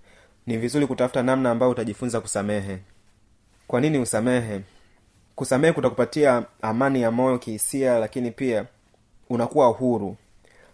ni 0.46 0.56
vizuri 0.56 0.86
kutafuta 0.86 1.22
namna 1.22 1.50
ambayo 1.50 1.72
utajifunza 1.72 2.20
kusamehe. 2.20 2.78
Kwa 3.66 3.80
nini 3.80 3.98
usamehe? 3.98 4.60
Kusamehe 5.34 5.72
kutakupatia 5.72 6.42
amani 6.62 7.02
ya 7.02 7.10
moyo 7.10 7.38
kihisia 7.38 7.98
lakini 7.98 8.30
pia 8.30 8.64
unakuwa 9.30 9.66
huru. 9.66 10.16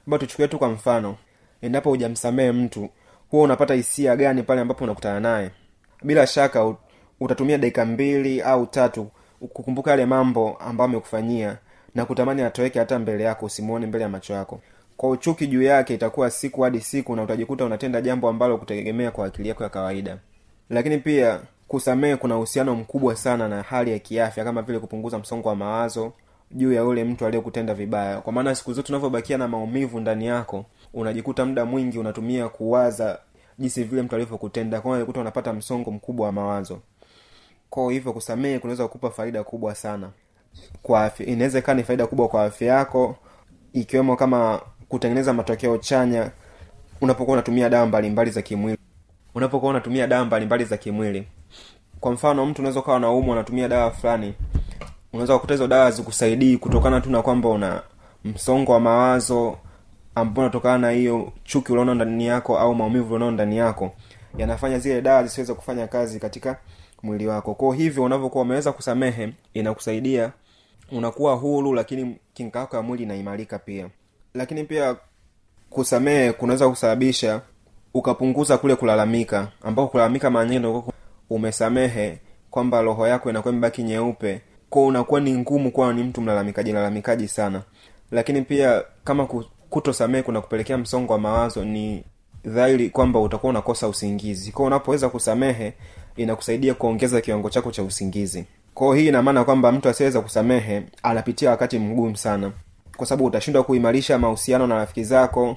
Ambao 0.06 0.18
tuchukue 0.18 0.48
tu 0.48 0.58
kwa 0.58 0.68
mfano 0.68 1.16
endapo 1.62 1.90
hujamsamehe 1.90 2.52
mtu 2.52 2.88
huwa 3.30 3.44
unapata 3.44 3.74
hisia 3.74 4.16
gani 4.16 4.42
pale 4.42 4.60
ambapo 4.60 4.84
unakutana 4.84 5.20
naye? 5.20 5.50
Bila 6.02 6.26
shaka 6.26 6.74
utatumia 7.20 7.58
dakika 7.58 7.84
mbili 7.84 8.42
au 8.42 8.66
tatu 8.66 9.10
kukumbuka 9.52 9.90
yale 9.90 10.06
mambo 10.06 10.56
ambayo 10.56 10.90
amekufanyia 10.90 11.58
na 11.94 12.04
kutamani 12.04 12.42
atoweke 12.42 12.78
hata 12.78 12.98
mbele 12.98 13.24
yako 13.24 13.46
usimuone 13.46 13.86
mbele 13.86 14.02
ya 14.02 14.08
macho 14.08 14.32
yako 14.32 14.60
kwa 14.96 15.10
uchuki 15.10 15.46
juu 15.46 15.62
yake 15.62 15.94
itakuwa 15.94 16.30
siku 16.30 16.62
hadi 16.62 16.80
siku 16.80 17.16
na 17.16 17.22
utajikuta 17.22 17.64
unatenda 17.64 18.00
jambo 18.00 18.28
ambalo 18.28 18.58
kutegemea 18.58 19.10
kwa 19.10 19.26
akili 19.26 19.48
yako 19.48 19.62
ya 19.62 19.68
kawaida. 19.68 20.18
Lakini 20.70 20.98
pia 20.98 21.40
kusamehe 21.68 22.16
kuna 22.16 22.36
uhusiano 22.36 22.74
mkubwa 22.74 23.16
sana 23.16 23.48
na 23.48 23.62
hali 23.62 23.90
ya 23.92 23.98
kiafya 23.98 24.44
kama 24.44 24.62
vile 24.62 24.78
kupunguza 24.78 25.18
msongo 25.18 25.48
wa 25.48 25.56
mawazo 25.56 26.12
juu 26.50 26.72
ya 26.72 26.82
yule 26.82 27.04
mtu 27.04 27.26
aliyekutenda 27.26 27.74
vibaya. 27.74 28.20
Kwa 28.20 28.32
maana 28.32 28.54
siku 28.54 28.72
zote 28.72 28.92
unavyobakia 28.92 29.38
na 29.38 29.48
maumivu 29.48 30.00
ndani 30.00 30.26
yako 30.26 30.64
unajikuta 30.94 31.44
muda 31.44 31.64
mwingi 31.64 31.98
unatumia 31.98 32.48
kuwaza 32.48 33.18
jinsi 33.58 33.84
vile 33.84 34.02
mtu 34.02 34.14
alivyokutenda 34.16 34.80
kwa 34.80 34.90
unajikuta 34.90 35.20
unapata 35.20 35.52
msongo 35.52 35.90
mkubwa 35.90 36.26
wa 36.26 36.32
mawazo. 36.32 36.78
Kwa 37.70 37.92
hivyo 37.92 38.12
kusamehe 38.12 38.58
kunaweza 38.58 38.84
kukupa 38.88 39.10
faida 39.10 39.44
kubwa 39.44 39.74
sana 39.74 40.10
kwa 40.82 41.04
afya. 41.04 41.26
Inaweza 41.26 41.74
ni 41.74 41.82
faida 41.82 42.06
kubwa 42.06 42.28
kwa 42.28 42.44
afya 42.44 42.74
yako 42.74 43.16
ikiwemo 43.72 44.16
kama 44.16 44.60
kutengeneza 44.94 45.32
matokeo 45.32 45.78
chanya 45.78 46.30
unapokuwa 47.00 47.32
unatumia 47.34 47.68
dawa 47.68 47.86
mbalimbali 47.86 48.30
za 48.30 48.42
kimwili. 48.42 48.78
Unapokuwa 49.34 49.70
unatumia 49.70 50.06
dawa 50.06 50.24
mbalimbali 50.24 50.64
za 50.64 50.76
kimwili. 50.76 51.28
Kwa 52.00 52.12
mfano 52.12 52.46
mtu 52.46 52.62
unaweza 52.62 52.80
ukawa 52.80 53.00
naumwa 53.00 53.32
unatumia 53.34 53.68
dawa 53.68 53.90
fulani. 53.90 54.34
Unaweza 55.12 55.34
kukuta 55.34 55.54
hizo 55.54 55.66
dawa 55.66 55.90
zikusaidii 55.90 56.56
kutokana 56.56 57.00
tu 57.00 57.10
na 57.10 57.22
kwamba 57.22 57.48
una 57.48 57.82
msongo 58.24 58.72
wa 58.72 58.80
mawazo 58.80 59.58
ambao 60.14 60.44
unatokana 60.44 60.78
na 60.78 60.90
hiyo 60.90 61.32
chuki 61.44 61.72
ulionao 61.72 61.94
ndani 61.94 62.26
yako 62.26 62.58
au 62.58 62.74
maumivu 62.74 63.06
ulionao 63.06 63.30
ndani 63.30 63.56
yako. 63.56 63.92
Yanafanya 64.38 64.78
zile 64.78 65.02
dawa 65.02 65.22
zisiweze 65.24 65.54
kufanya 65.54 65.86
kazi 65.86 66.20
katika 66.20 66.56
mwili 67.02 67.26
wako. 67.26 67.54
Kwao 67.54 67.72
hivyo 67.72 68.04
unavyokuwa 68.04 68.42
umeweza 68.44 68.72
kusamehe 68.72 69.32
inakusaidia 69.54 70.32
unakuwa 70.92 71.34
huru 71.34 71.72
lakini 71.74 72.16
kinga 72.34 72.58
yako 72.58 72.76
ya 72.76 72.82
mwili 72.82 73.02
inaimarika 73.02 73.58
pia 73.58 73.88
lakini 74.34 74.64
pia 74.64 74.96
kusamehe 75.70 76.32
kunaweza 76.32 76.68
kusababisha 76.68 77.40
ukapunguza 77.94 78.58
kule 78.58 78.76
kulalamika 78.76 79.48
ambao 79.62 79.88
kulalamika 79.88 80.30
mara 80.30 80.44
nyingi 80.44 80.58
ndio 80.58 80.84
umesamehe 81.30 82.18
kwamba 82.50 82.82
roho 82.82 83.06
yako 83.08 83.30
inakuwa 83.30 83.52
imebaki 83.52 83.82
nyeupe. 83.82 84.40
Ko 84.70 84.86
unakuwa 84.86 85.20
ni 85.20 85.38
ngumu 85.38 85.70
kuwa 85.72 85.92
ni 85.92 86.02
mtu 86.02 86.20
mlalamikaji 86.20 86.72
lalamikaji 86.72 87.28
sana. 87.28 87.62
Lakini 88.10 88.42
pia 88.42 88.82
kama 89.04 89.26
kutosamehe 89.70 90.22
kuna 90.22 90.40
kupelekea 90.40 90.78
msongo 90.78 91.12
wa 91.12 91.18
mawazo 91.18 91.64
ni 91.64 92.04
dhahiri 92.44 92.90
kwamba 92.90 93.20
utakuwa 93.20 93.50
unakosa 93.50 93.88
usingizi. 93.88 94.52
Kwao 94.52 94.66
unapoweza 94.66 95.08
kusamehe 95.08 95.72
inakusaidia 96.16 96.74
kuongeza 96.74 97.20
kiwango 97.20 97.50
chako 97.50 97.70
cha 97.70 97.82
usingizi. 97.82 98.44
Kwao 98.74 98.92
hii 98.94 99.08
ina 99.08 99.22
maana 99.22 99.44
kwamba 99.44 99.72
mtu 99.72 99.88
asiyeweza 99.88 100.20
kusamehe 100.20 100.82
anapitia 101.02 101.50
wakati 101.50 101.78
mgumu 101.78 102.16
sana 102.16 102.52
kwa 102.96 103.06
sababu 103.06 103.24
utashindwa 103.24 103.62
kuimarisha 103.64 104.18
mahusiano 104.18 104.66
na 104.66 104.74
rafiki 104.74 105.04
zako 105.04 105.56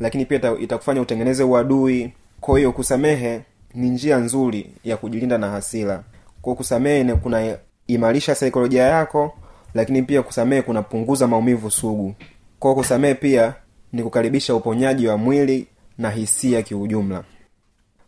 lakini 0.00 0.26
pia 0.26 0.58
itakufanya 0.58 1.00
utengeneze 1.00 1.42
uadui. 1.42 2.12
Kwa 2.40 2.58
hiyo 2.58 2.72
kusamehe 2.72 3.40
ni 3.74 3.88
njia 3.90 4.16
nzuri 4.16 4.70
ya 4.84 4.96
kujilinda 4.96 5.38
na 5.38 5.50
hasira. 5.50 6.02
Kwa 6.42 6.54
kusamehe 6.54 7.14
kunaimarisha 7.14 8.34
saikolojia 8.34 8.82
yako 8.84 9.32
lakini 9.74 10.02
pia 10.02 10.22
kusamehe 10.22 10.62
kunapunguza 10.62 11.26
maumivu 11.26 11.70
sugu. 11.70 12.14
Kwa 12.58 12.74
kusamehe 12.74 13.14
pia 13.14 13.54
ni 13.92 14.02
kukaribisha 14.02 14.54
uponyaji 14.54 15.08
wa 15.08 15.16
mwili 15.16 15.66
na 15.98 16.10
hisia 16.10 16.62
kiujumla. 16.62 17.24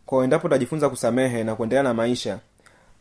Kwa 0.05 0.23
endapo 0.23 0.47
utajifunza 0.47 0.89
kusamehe 0.89 1.43
na 1.43 1.55
kuendelea 1.55 1.83
na 1.83 1.93
maisha 1.93 2.39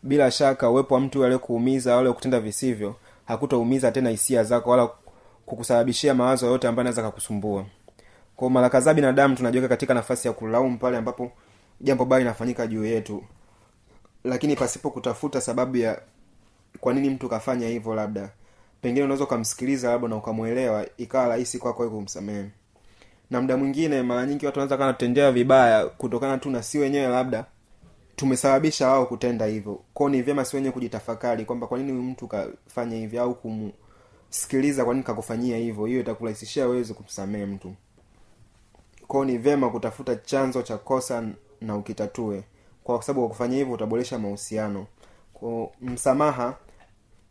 bila 0.03 0.31
shaka 0.31 0.71
uwepo 0.71 0.95
wa 0.95 1.01
mtu 1.01 1.25
aliyekuumiza 1.25 1.97
wale 1.97 2.12
kutenda 2.12 2.40
visivyo 2.40 2.95
hakutaumiza 3.25 3.93
tena 3.93 4.11
hisia 4.11 4.45
zako 4.45 4.71
wala 4.71 4.88
kukusababishia 5.51 6.15
mawazo 6.15 6.47
yoyote 6.47 6.69
ambayo 6.69 6.81
anaweza 6.83 7.03
kakusumbua 7.03 7.65
kwa 8.37 8.51
mara 8.51 8.71
kadhaa 8.71 8.95
binadamu 8.95 9.37
tunajiweka 9.37 9.69
katika 9.69 9.95
nafasi 9.95 10.29
ya 10.29 10.35
kulaumu 10.35 10.79
pale 10.79 10.97
ambapo 10.97 11.33
jambo 11.81 12.05
baya 12.05 12.19
linafanyika 12.21 12.67
juu 12.67 12.85
yetu. 12.85 13.25
Lakini 14.25 14.57
pasipo 14.57 14.91
kutafuta 14.91 15.41
sababu 15.41 15.77
ya 15.77 16.01
kwa 16.81 16.95
nini 16.95 17.11
mtu 17.11 17.29
kafanya 17.29 17.69
hivyo 17.69 17.95
labda. 17.95 18.31
Pengine 18.83 19.05
unaweza 19.05 19.25
ukamsikiliza 19.25 19.91
labda 19.91 20.09
na 20.09 20.17
ukamwelewa 20.17 20.87
ikawa 20.97 21.29
rahisi 21.29 21.59
kwako 21.59 21.91
kumsamehe. 21.91 22.45
Na 23.31 23.41
mda 23.43 23.57
mwingine 23.57 24.03
mara 24.03 24.27
nyingi 24.27 24.47
watu 24.47 24.59
wanaweza 24.61 24.97
kana 24.97 25.33
vibaya 25.33 25.87
kutokana 25.87 26.39
tu 26.39 26.51
na 26.51 26.63
si 26.63 26.79
wenyewe 26.79 27.09
labda 27.09 27.45
tumesababisha 28.17 28.89
wao 28.89 29.07
kutenda 29.07 29.47
hivyo. 29.47 29.81
Kwao 29.95 30.09
ni 30.09 30.23
vyema 30.23 30.45
si 30.45 30.57
wenyewe 30.57 30.73
kujitafakari 30.73 31.45
kwamba 31.45 31.67
kwa 31.67 31.79
nini 31.79 31.93
mtu 31.93 32.29
kafanya 32.29 32.97
hivyo 32.97 33.23
au 33.23 33.35
kumsikiliza 34.31 34.85
kwa 34.85 34.95
nini 34.95 35.05
kakufanyia 35.05 35.57
hivyo 35.57 35.85
hiyo 35.87 36.01
itakurahisishia 36.01 36.66
wewezi 36.66 36.95
kumsamehe 36.95 37.47
mtu. 37.47 37.75
Kwao 39.09 39.25
ni 39.25 39.38
vyema 39.38 39.71
kutafuta 39.71 40.16
chanzo 40.16 40.62
cha 40.62 40.79
kosa 40.79 41.25
na 41.61 41.77
ukitatue. 41.77 42.43
Kwa 42.85 43.03
sababu 43.03 43.29
kwa 43.29 43.47
hivyo 43.47 43.75
utaboresha 43.75 44.19
mahusiano. 44.19 44.87
Kwa 45.35 45.69
msamaha 45.81 46.57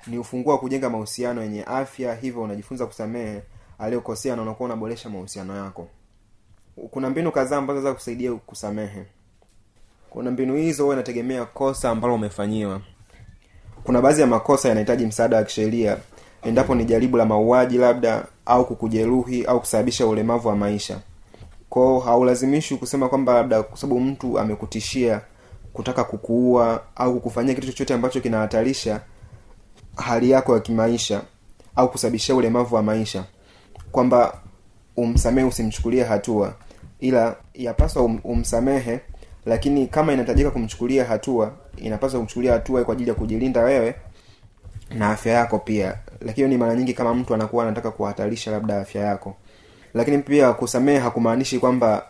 ni 0.08 0.18
ufunguo 0.18 0.58
kujenga 0.58 0.90
mahusiano 0.90 1.42
yenye 1.44 1.64
afya 1.64 2.16
hivyo 2.16 2.42
unajifunza 2.42 2.86
kusamehe 2.86 3.42
aliyokosea 3.78 4.36
na 4.36 4.42
unakuwa 4.42 4.66
unaboresha 4.70 5.10
mahusiano 5.10 5.56
yako. 5.56 5.88
Kuna 6.92 7.10
mbinu 7.10 7.32
kadhaa 7.32 7.58
ambazo 7.58 7.82
za 7.82 7.94
kusaidia 7.94 8.34
kusamehe. 8.34 9.06
Kuna 10.10 10.32
mbinu 10.32 10.56
hizo 10.56 10.84
huwa 10.84 10.96
inategemea 10.96 11.46
kosa 11.46 11.90
ambalo 11.90 12.16
umefanyiwa. 12.16 12.82
Kuna 13.84 14.02
baadhi 14.02 14.22
ya 14.22 14.28
makosa 14.28 14.70
yanahitaji 14.70 15.06
msaada 15.06 15.38
wa 15.38 15.44
kisheria 15.44 15.98
endapo 16.44 16.76
ni 16.76 16.86
jaribu 16.86 17.18
la 17.18 17.26
mauaji 17.26 17.78
labda 17.78 18.26
au 18.46 18.66
kukujeruhi 18.66 19.44
au 19.46 19.60
kusababisha 19.60 20.08
ulemavu 20.08 20.48
wa 20.48 20.56
maisha. 20.56 21.00
Kwao 21.70 22.00
haulazimishi 22.00 22.76
kusema 22.76 23.10
kwamba 23.10 23.34
labda 23.34 23.64
kwa 23.64 23.78
sababu 23.78 24.00
mtu 24.00 24.40
amekutishia 24.40 25.22
kutaka 25.74 26.04
kukuua 26.04 26.82
au 26.96 27.14
kukufanyia 27.14 27.56
kitu 27.56 27.68
chochote 27.68 27.94
ambacho 27.94 28.22
kinahatarisha 28.22 29.02
hali 29.96 30.30
yako 30.30 30.54
ya 30.54 30.60
kimaisha 30.60 31.22
au 31.76 31.92
kusababishia 31.92 32.36
ulemavu 32.36 32.76
wa 32.76 32.84
maisha. 32.84 33.24
Kwamba 33.92 34.40
umsamehe 34.98 35.48
usimchukulie 35.48 36.04
hatua. 36.04 36.54
Ila 37.00 37.36
yapaswa 37.54 38.04
um, 38.04 38.20
umsamehe 38.24 39.00
lakini 39.46 39.88
kama 39.88 40.14
inahitajika 40.14 40.52
kumchukulia 40.52 41.06
hatua 41.06 41.52
inapaswa 41.78 42.20
kumchukulia 42.20 42.54
hatua 42.54 42.84
kwa 42.84 42.94
ajili 42.94 43.10
ya 43.10 43.16
kujilinda 43.16 43.62
wewe 43.62 43.96
na 44.96 45.10
afya 45.10 45.34
yako 45.34 45.60
pia. 45.60 45.98
Lakini 46.22 46.48
ni 46.48 46.58
mara 46.58 46.76
nyingi 46.76 46.94
kama 46.94 47.14
mtu 47.14 47.34
anakuwa 47.34 47.64
anataka 47.64 47.92
kuhatarisha 47.92 48.52
labda 48.52 48.80
afya 48.82 49.02
yako. 49.06 49.36
Lakini 49.94 50.18
pia 50.18 50.54
kusamehe 50.54 51.00
hakumaanishi 51.00 51.60
kwamba 51.60 52.06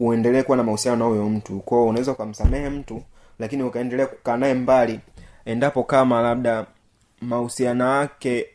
uendelee 0.00 0.42
kuwa 0.42 0.56
na 0.56 0.62
mahusiano 0.62 0.96
na 0.96 1.04
huyo 1.04 1.28
mtu. 1.28 1.60
Kwao 1.60 1.86
unaweza 1.86 2.12
ukamsamehe 2.12 2.68
mtu 2.68 3.02
lakini 3.38 3.62
ukaendelea 3.62 4.06
kukaa 4.06 4.36
naye 4.36 4.54
mbali. 4.54 5.00
Endapo 5.44 5.82
kama 5.84 6.22
labda 6.22 6.66
mahusiano 7.20 8.00
yake 8.00 8.46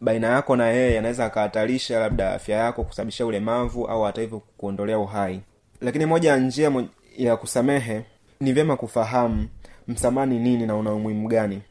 baina 0.00 0.26
yako 0.28 0.56
na 0.56 0.66
yeye 0.68 0.98
anaweza 0.98 1.24
akahatarisha 1.24 2.00
labda 2.00 2.34
afya 2.34 2.56
yako 2.56 2.84
kusababisha 2.84 3.26
ulemavu 3.26 3.86
au 3.86 4.02
hata 4.02 4.20
hivyo 4.20 4.42
kuondolea 4.56 4.98
uhai. 4.98 5.40
Lakini 5.80 6.06
moja 6.06 6.30
ya 6.30 6.36
njia 6.36 6.72
ya 7.16 7.36
kusamehe 7.36 8.02
ni 8.40 8.52
vyema 8.52 8.76
kufahamu 8.76 9.48
msamaha 9.88 10.26
ni 10.26 10.38
nini 10.38 10.66
na 10.66 10.76
una 10.76 10.92
umuhimu 10.92 11.28
gani 11.28 11.62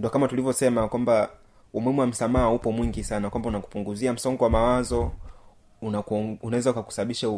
ndo 0.00 0.10
kama 0.10 0.28
tulivyosema 0.28 0.88
kwamba 0.88 1.30
umuhimu 1.72 2.00
wa 2.00 2.06
msamaha 2.06 2.50
upo 2.50 2.72
mwingi 2.72 3.04
sana 3.04 3.30
kwamba 3.30 3.48
unakupunguzia 3.48 4.12
msongo 4.12 4.44
wa 4.44 4.50
mawazo 4.50 5.12
unaweza 6.42 6.70
ukakusababisha 6.70 7.28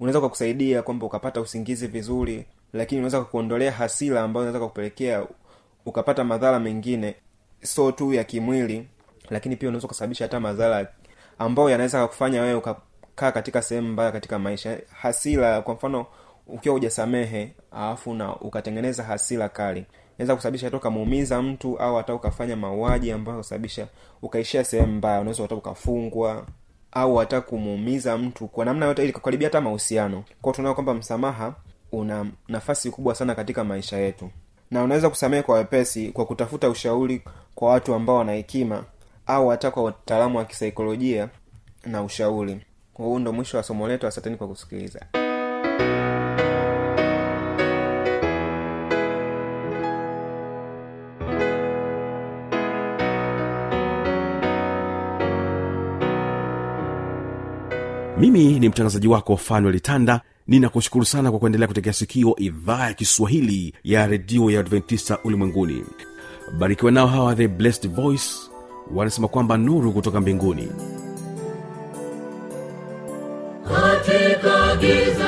unaweza 0.00 0.18
ukakusaidia 0.18 0.82
kwamba 0.82 1.06
ukapata 1.06 1.40
usingizi 1.40 1.86
vizuri 1.86 2.46
lakini 2.72 2.98
unaweza 2.98 3.20
kukuondolea 3.20 3.72
hasira 3.72 4.22
ambayo 4.22 4.42
unaweza 4.46 4.60
kakupelekea 4.64 5.26
ukapata 5.86 6.24
madhara 6.24 6.60
mengine 6.60 7.14
so 7.62 7.92
tu 7.92 8.12
ya 8.14 8.24
kimwili 8.24 8.88
lakini 9.30 9.56
pia 9.56 9.68
unaweza 9.68 9.86
ukasababisha 9.86 10.24
hata 10.24 10.40
madhara 10.40 10.88
ambayo 11.38 11.70
yanaweza 11.70 11.98
kakufanya 12.00 12.42
wewe 12.42 12.54
ukakaa 12.54 13.32
katika 13.32 13.62
sehemu 13.62 13.88
mbaya 13.88 14.12
katika 14.12 14.38
maisha. 14.38 14.78
Hasira 15.00 15.62
kwa 15.62 15.74
mfano 15.74 16.06
ukiwa 16.46 16.72
hujasamehe 16.72 17.52
alafu 17.72 18.14
na 18.14 18.36
ukatengeneza 18.36 19.02
hasira 19.02 19.48
kali 19.48 19.86
inaweza 20.18 20.36
kusababisha 20.36 20.66
hata 20.66 20.76
ukamuumiza 20.76 21.42
mtu 21.42 21.78
au 21.78 21.96
hata 21.96 22.14
ukafanya 22.14 22.56
mauaji 22.56 23.12
ambayo 23.12 23.38
kusababisha 23.38 23.88
ukaishia 24.22 24.64
sehemu 24.64 24.92
mbaya. 24.92 25.20
Unaweza 25.20 25.42
hata 25.42 25.54
ukafungwa 25.54 26.46
au 26.92 27.16
hata 27.16 27.40
kumuumiza 27.40 28.18
mtu 28.18 28.48
kwa 28.48 28.64
namna 28.64 28.86
yote 28.86 29.04
ili 29.04 29.12
kakaribia 29.12 29.48
hata 29.48 29.60
mahusiano. 29.60 30.24
Kwao 30.42 30.54
tunaona 30.54 30.74
kwamba 30.74 30.94
msamaha 30.94 31.54
una 31.92 32.26
nafasi 32.48 32.90
kubwa 32.90 33.14
sana 33.14 33.34
katika 33.34 33.64
maisha 33.64 33.96
yetu. 33.98 34.30
Na 34.70 34.82
unaweza 34.82 35.10
kusamehe 35.10 35.42
kwa 35.42 35.54
wepesi 35.58 36.08
kwa 36.12 36.26
kutafuta 36.26 36.68
ushauri 36.70 37.22
kwa 37.54 37.70
watu 37.70 37.94
ambao 37.94 38.16
wana 38.16 38.32
hekima 38.32 38.84
au 39.26 39.48
hata 39.48 39.70
kwa 39.70 39.82
wataalamu 39.82 40.38
wa 40.38 40.44
kisaikolojia 40.44 41.28
na 41.86 42.02
ushauri. 42.02 42.60
Huu 42.94 43.18
ndo 43.18 43.32
mwisho 43.32 43.56
wa 43.56 43.62
somo 43.62 43.88
letu. 43.88 44.06
Asanteni 44.06 44.36
kwa 44.36 44.48
kusikiliza 44.48 45.06
mimi 58.20 58.58
ni 58.58 58.68
mtangazaji 58.68 59.08
wako 59.08 59.36
fanuel 59.36 59.80
tanda 59.80 60.20
ninakushukuru 60.46 61.04
sana 61.04 61.30
kwa 61.30 61.40
kuendelea 61.40 61.68
kutegea 61.68 61.92
sikio 61.92 62.34
idhaa 62.38 62.86
ya 62.86 62.94
kiswahili 62.94 63.74
ya 63.84 64.06
redio 64.06 64.50
ya 64.50 64.60
adventista 64.60 65.18
ulimwenguni. 65.24 65.84
Barikiwa 66.58 66.92
nao 66.92 67.06
hawa 67.06 67.34
the 67.34 67.48
blessed 67.48 67.90
voice 67.94 68.24
wanasema 68.94 69.28
kwamba 69.28 69.56
nuru 69.56 69.92
kutoka 69.92 70.20
mbinguni. 70.20 70.68
Katika 73.68 74.76
giza 74.76 75.27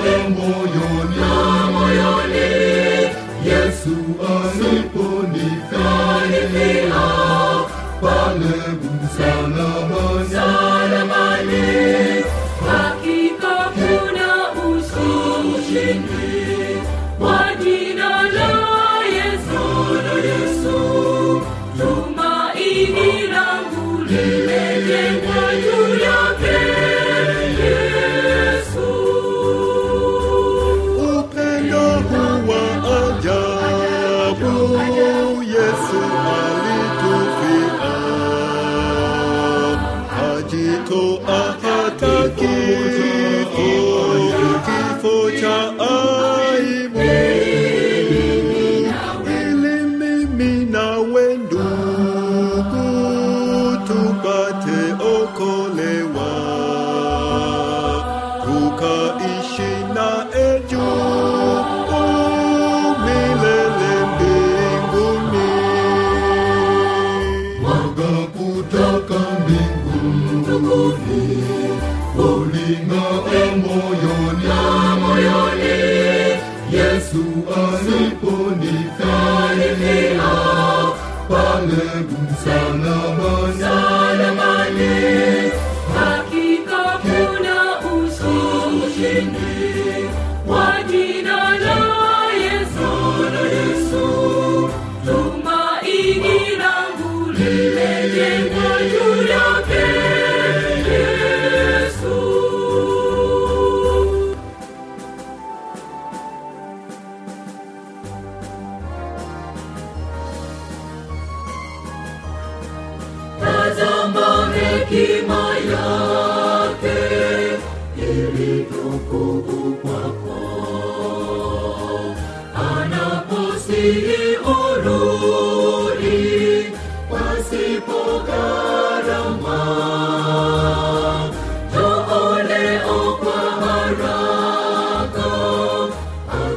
Salomon, 81.61 82.07
Salomon, 82.43 83.53
Salomon. 83.59 85.30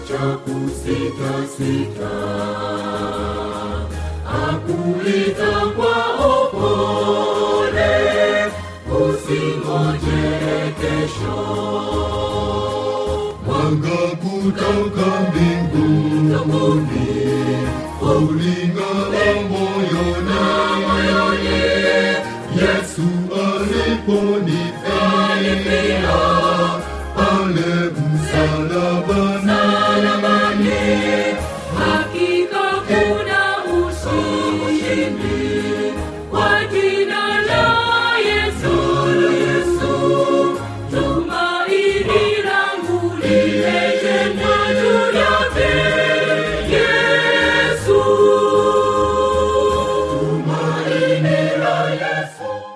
cha 0.09 0.37
kusitasita 0.45 2.11
akuita 4.45 5.53
kwa 5.77 5.97
upole 6.43 7.93
usingoje 8.87 10.25
mwanga 13.47 14.01
kutoka 14.17 15.07
mbinguni 15.31 16.35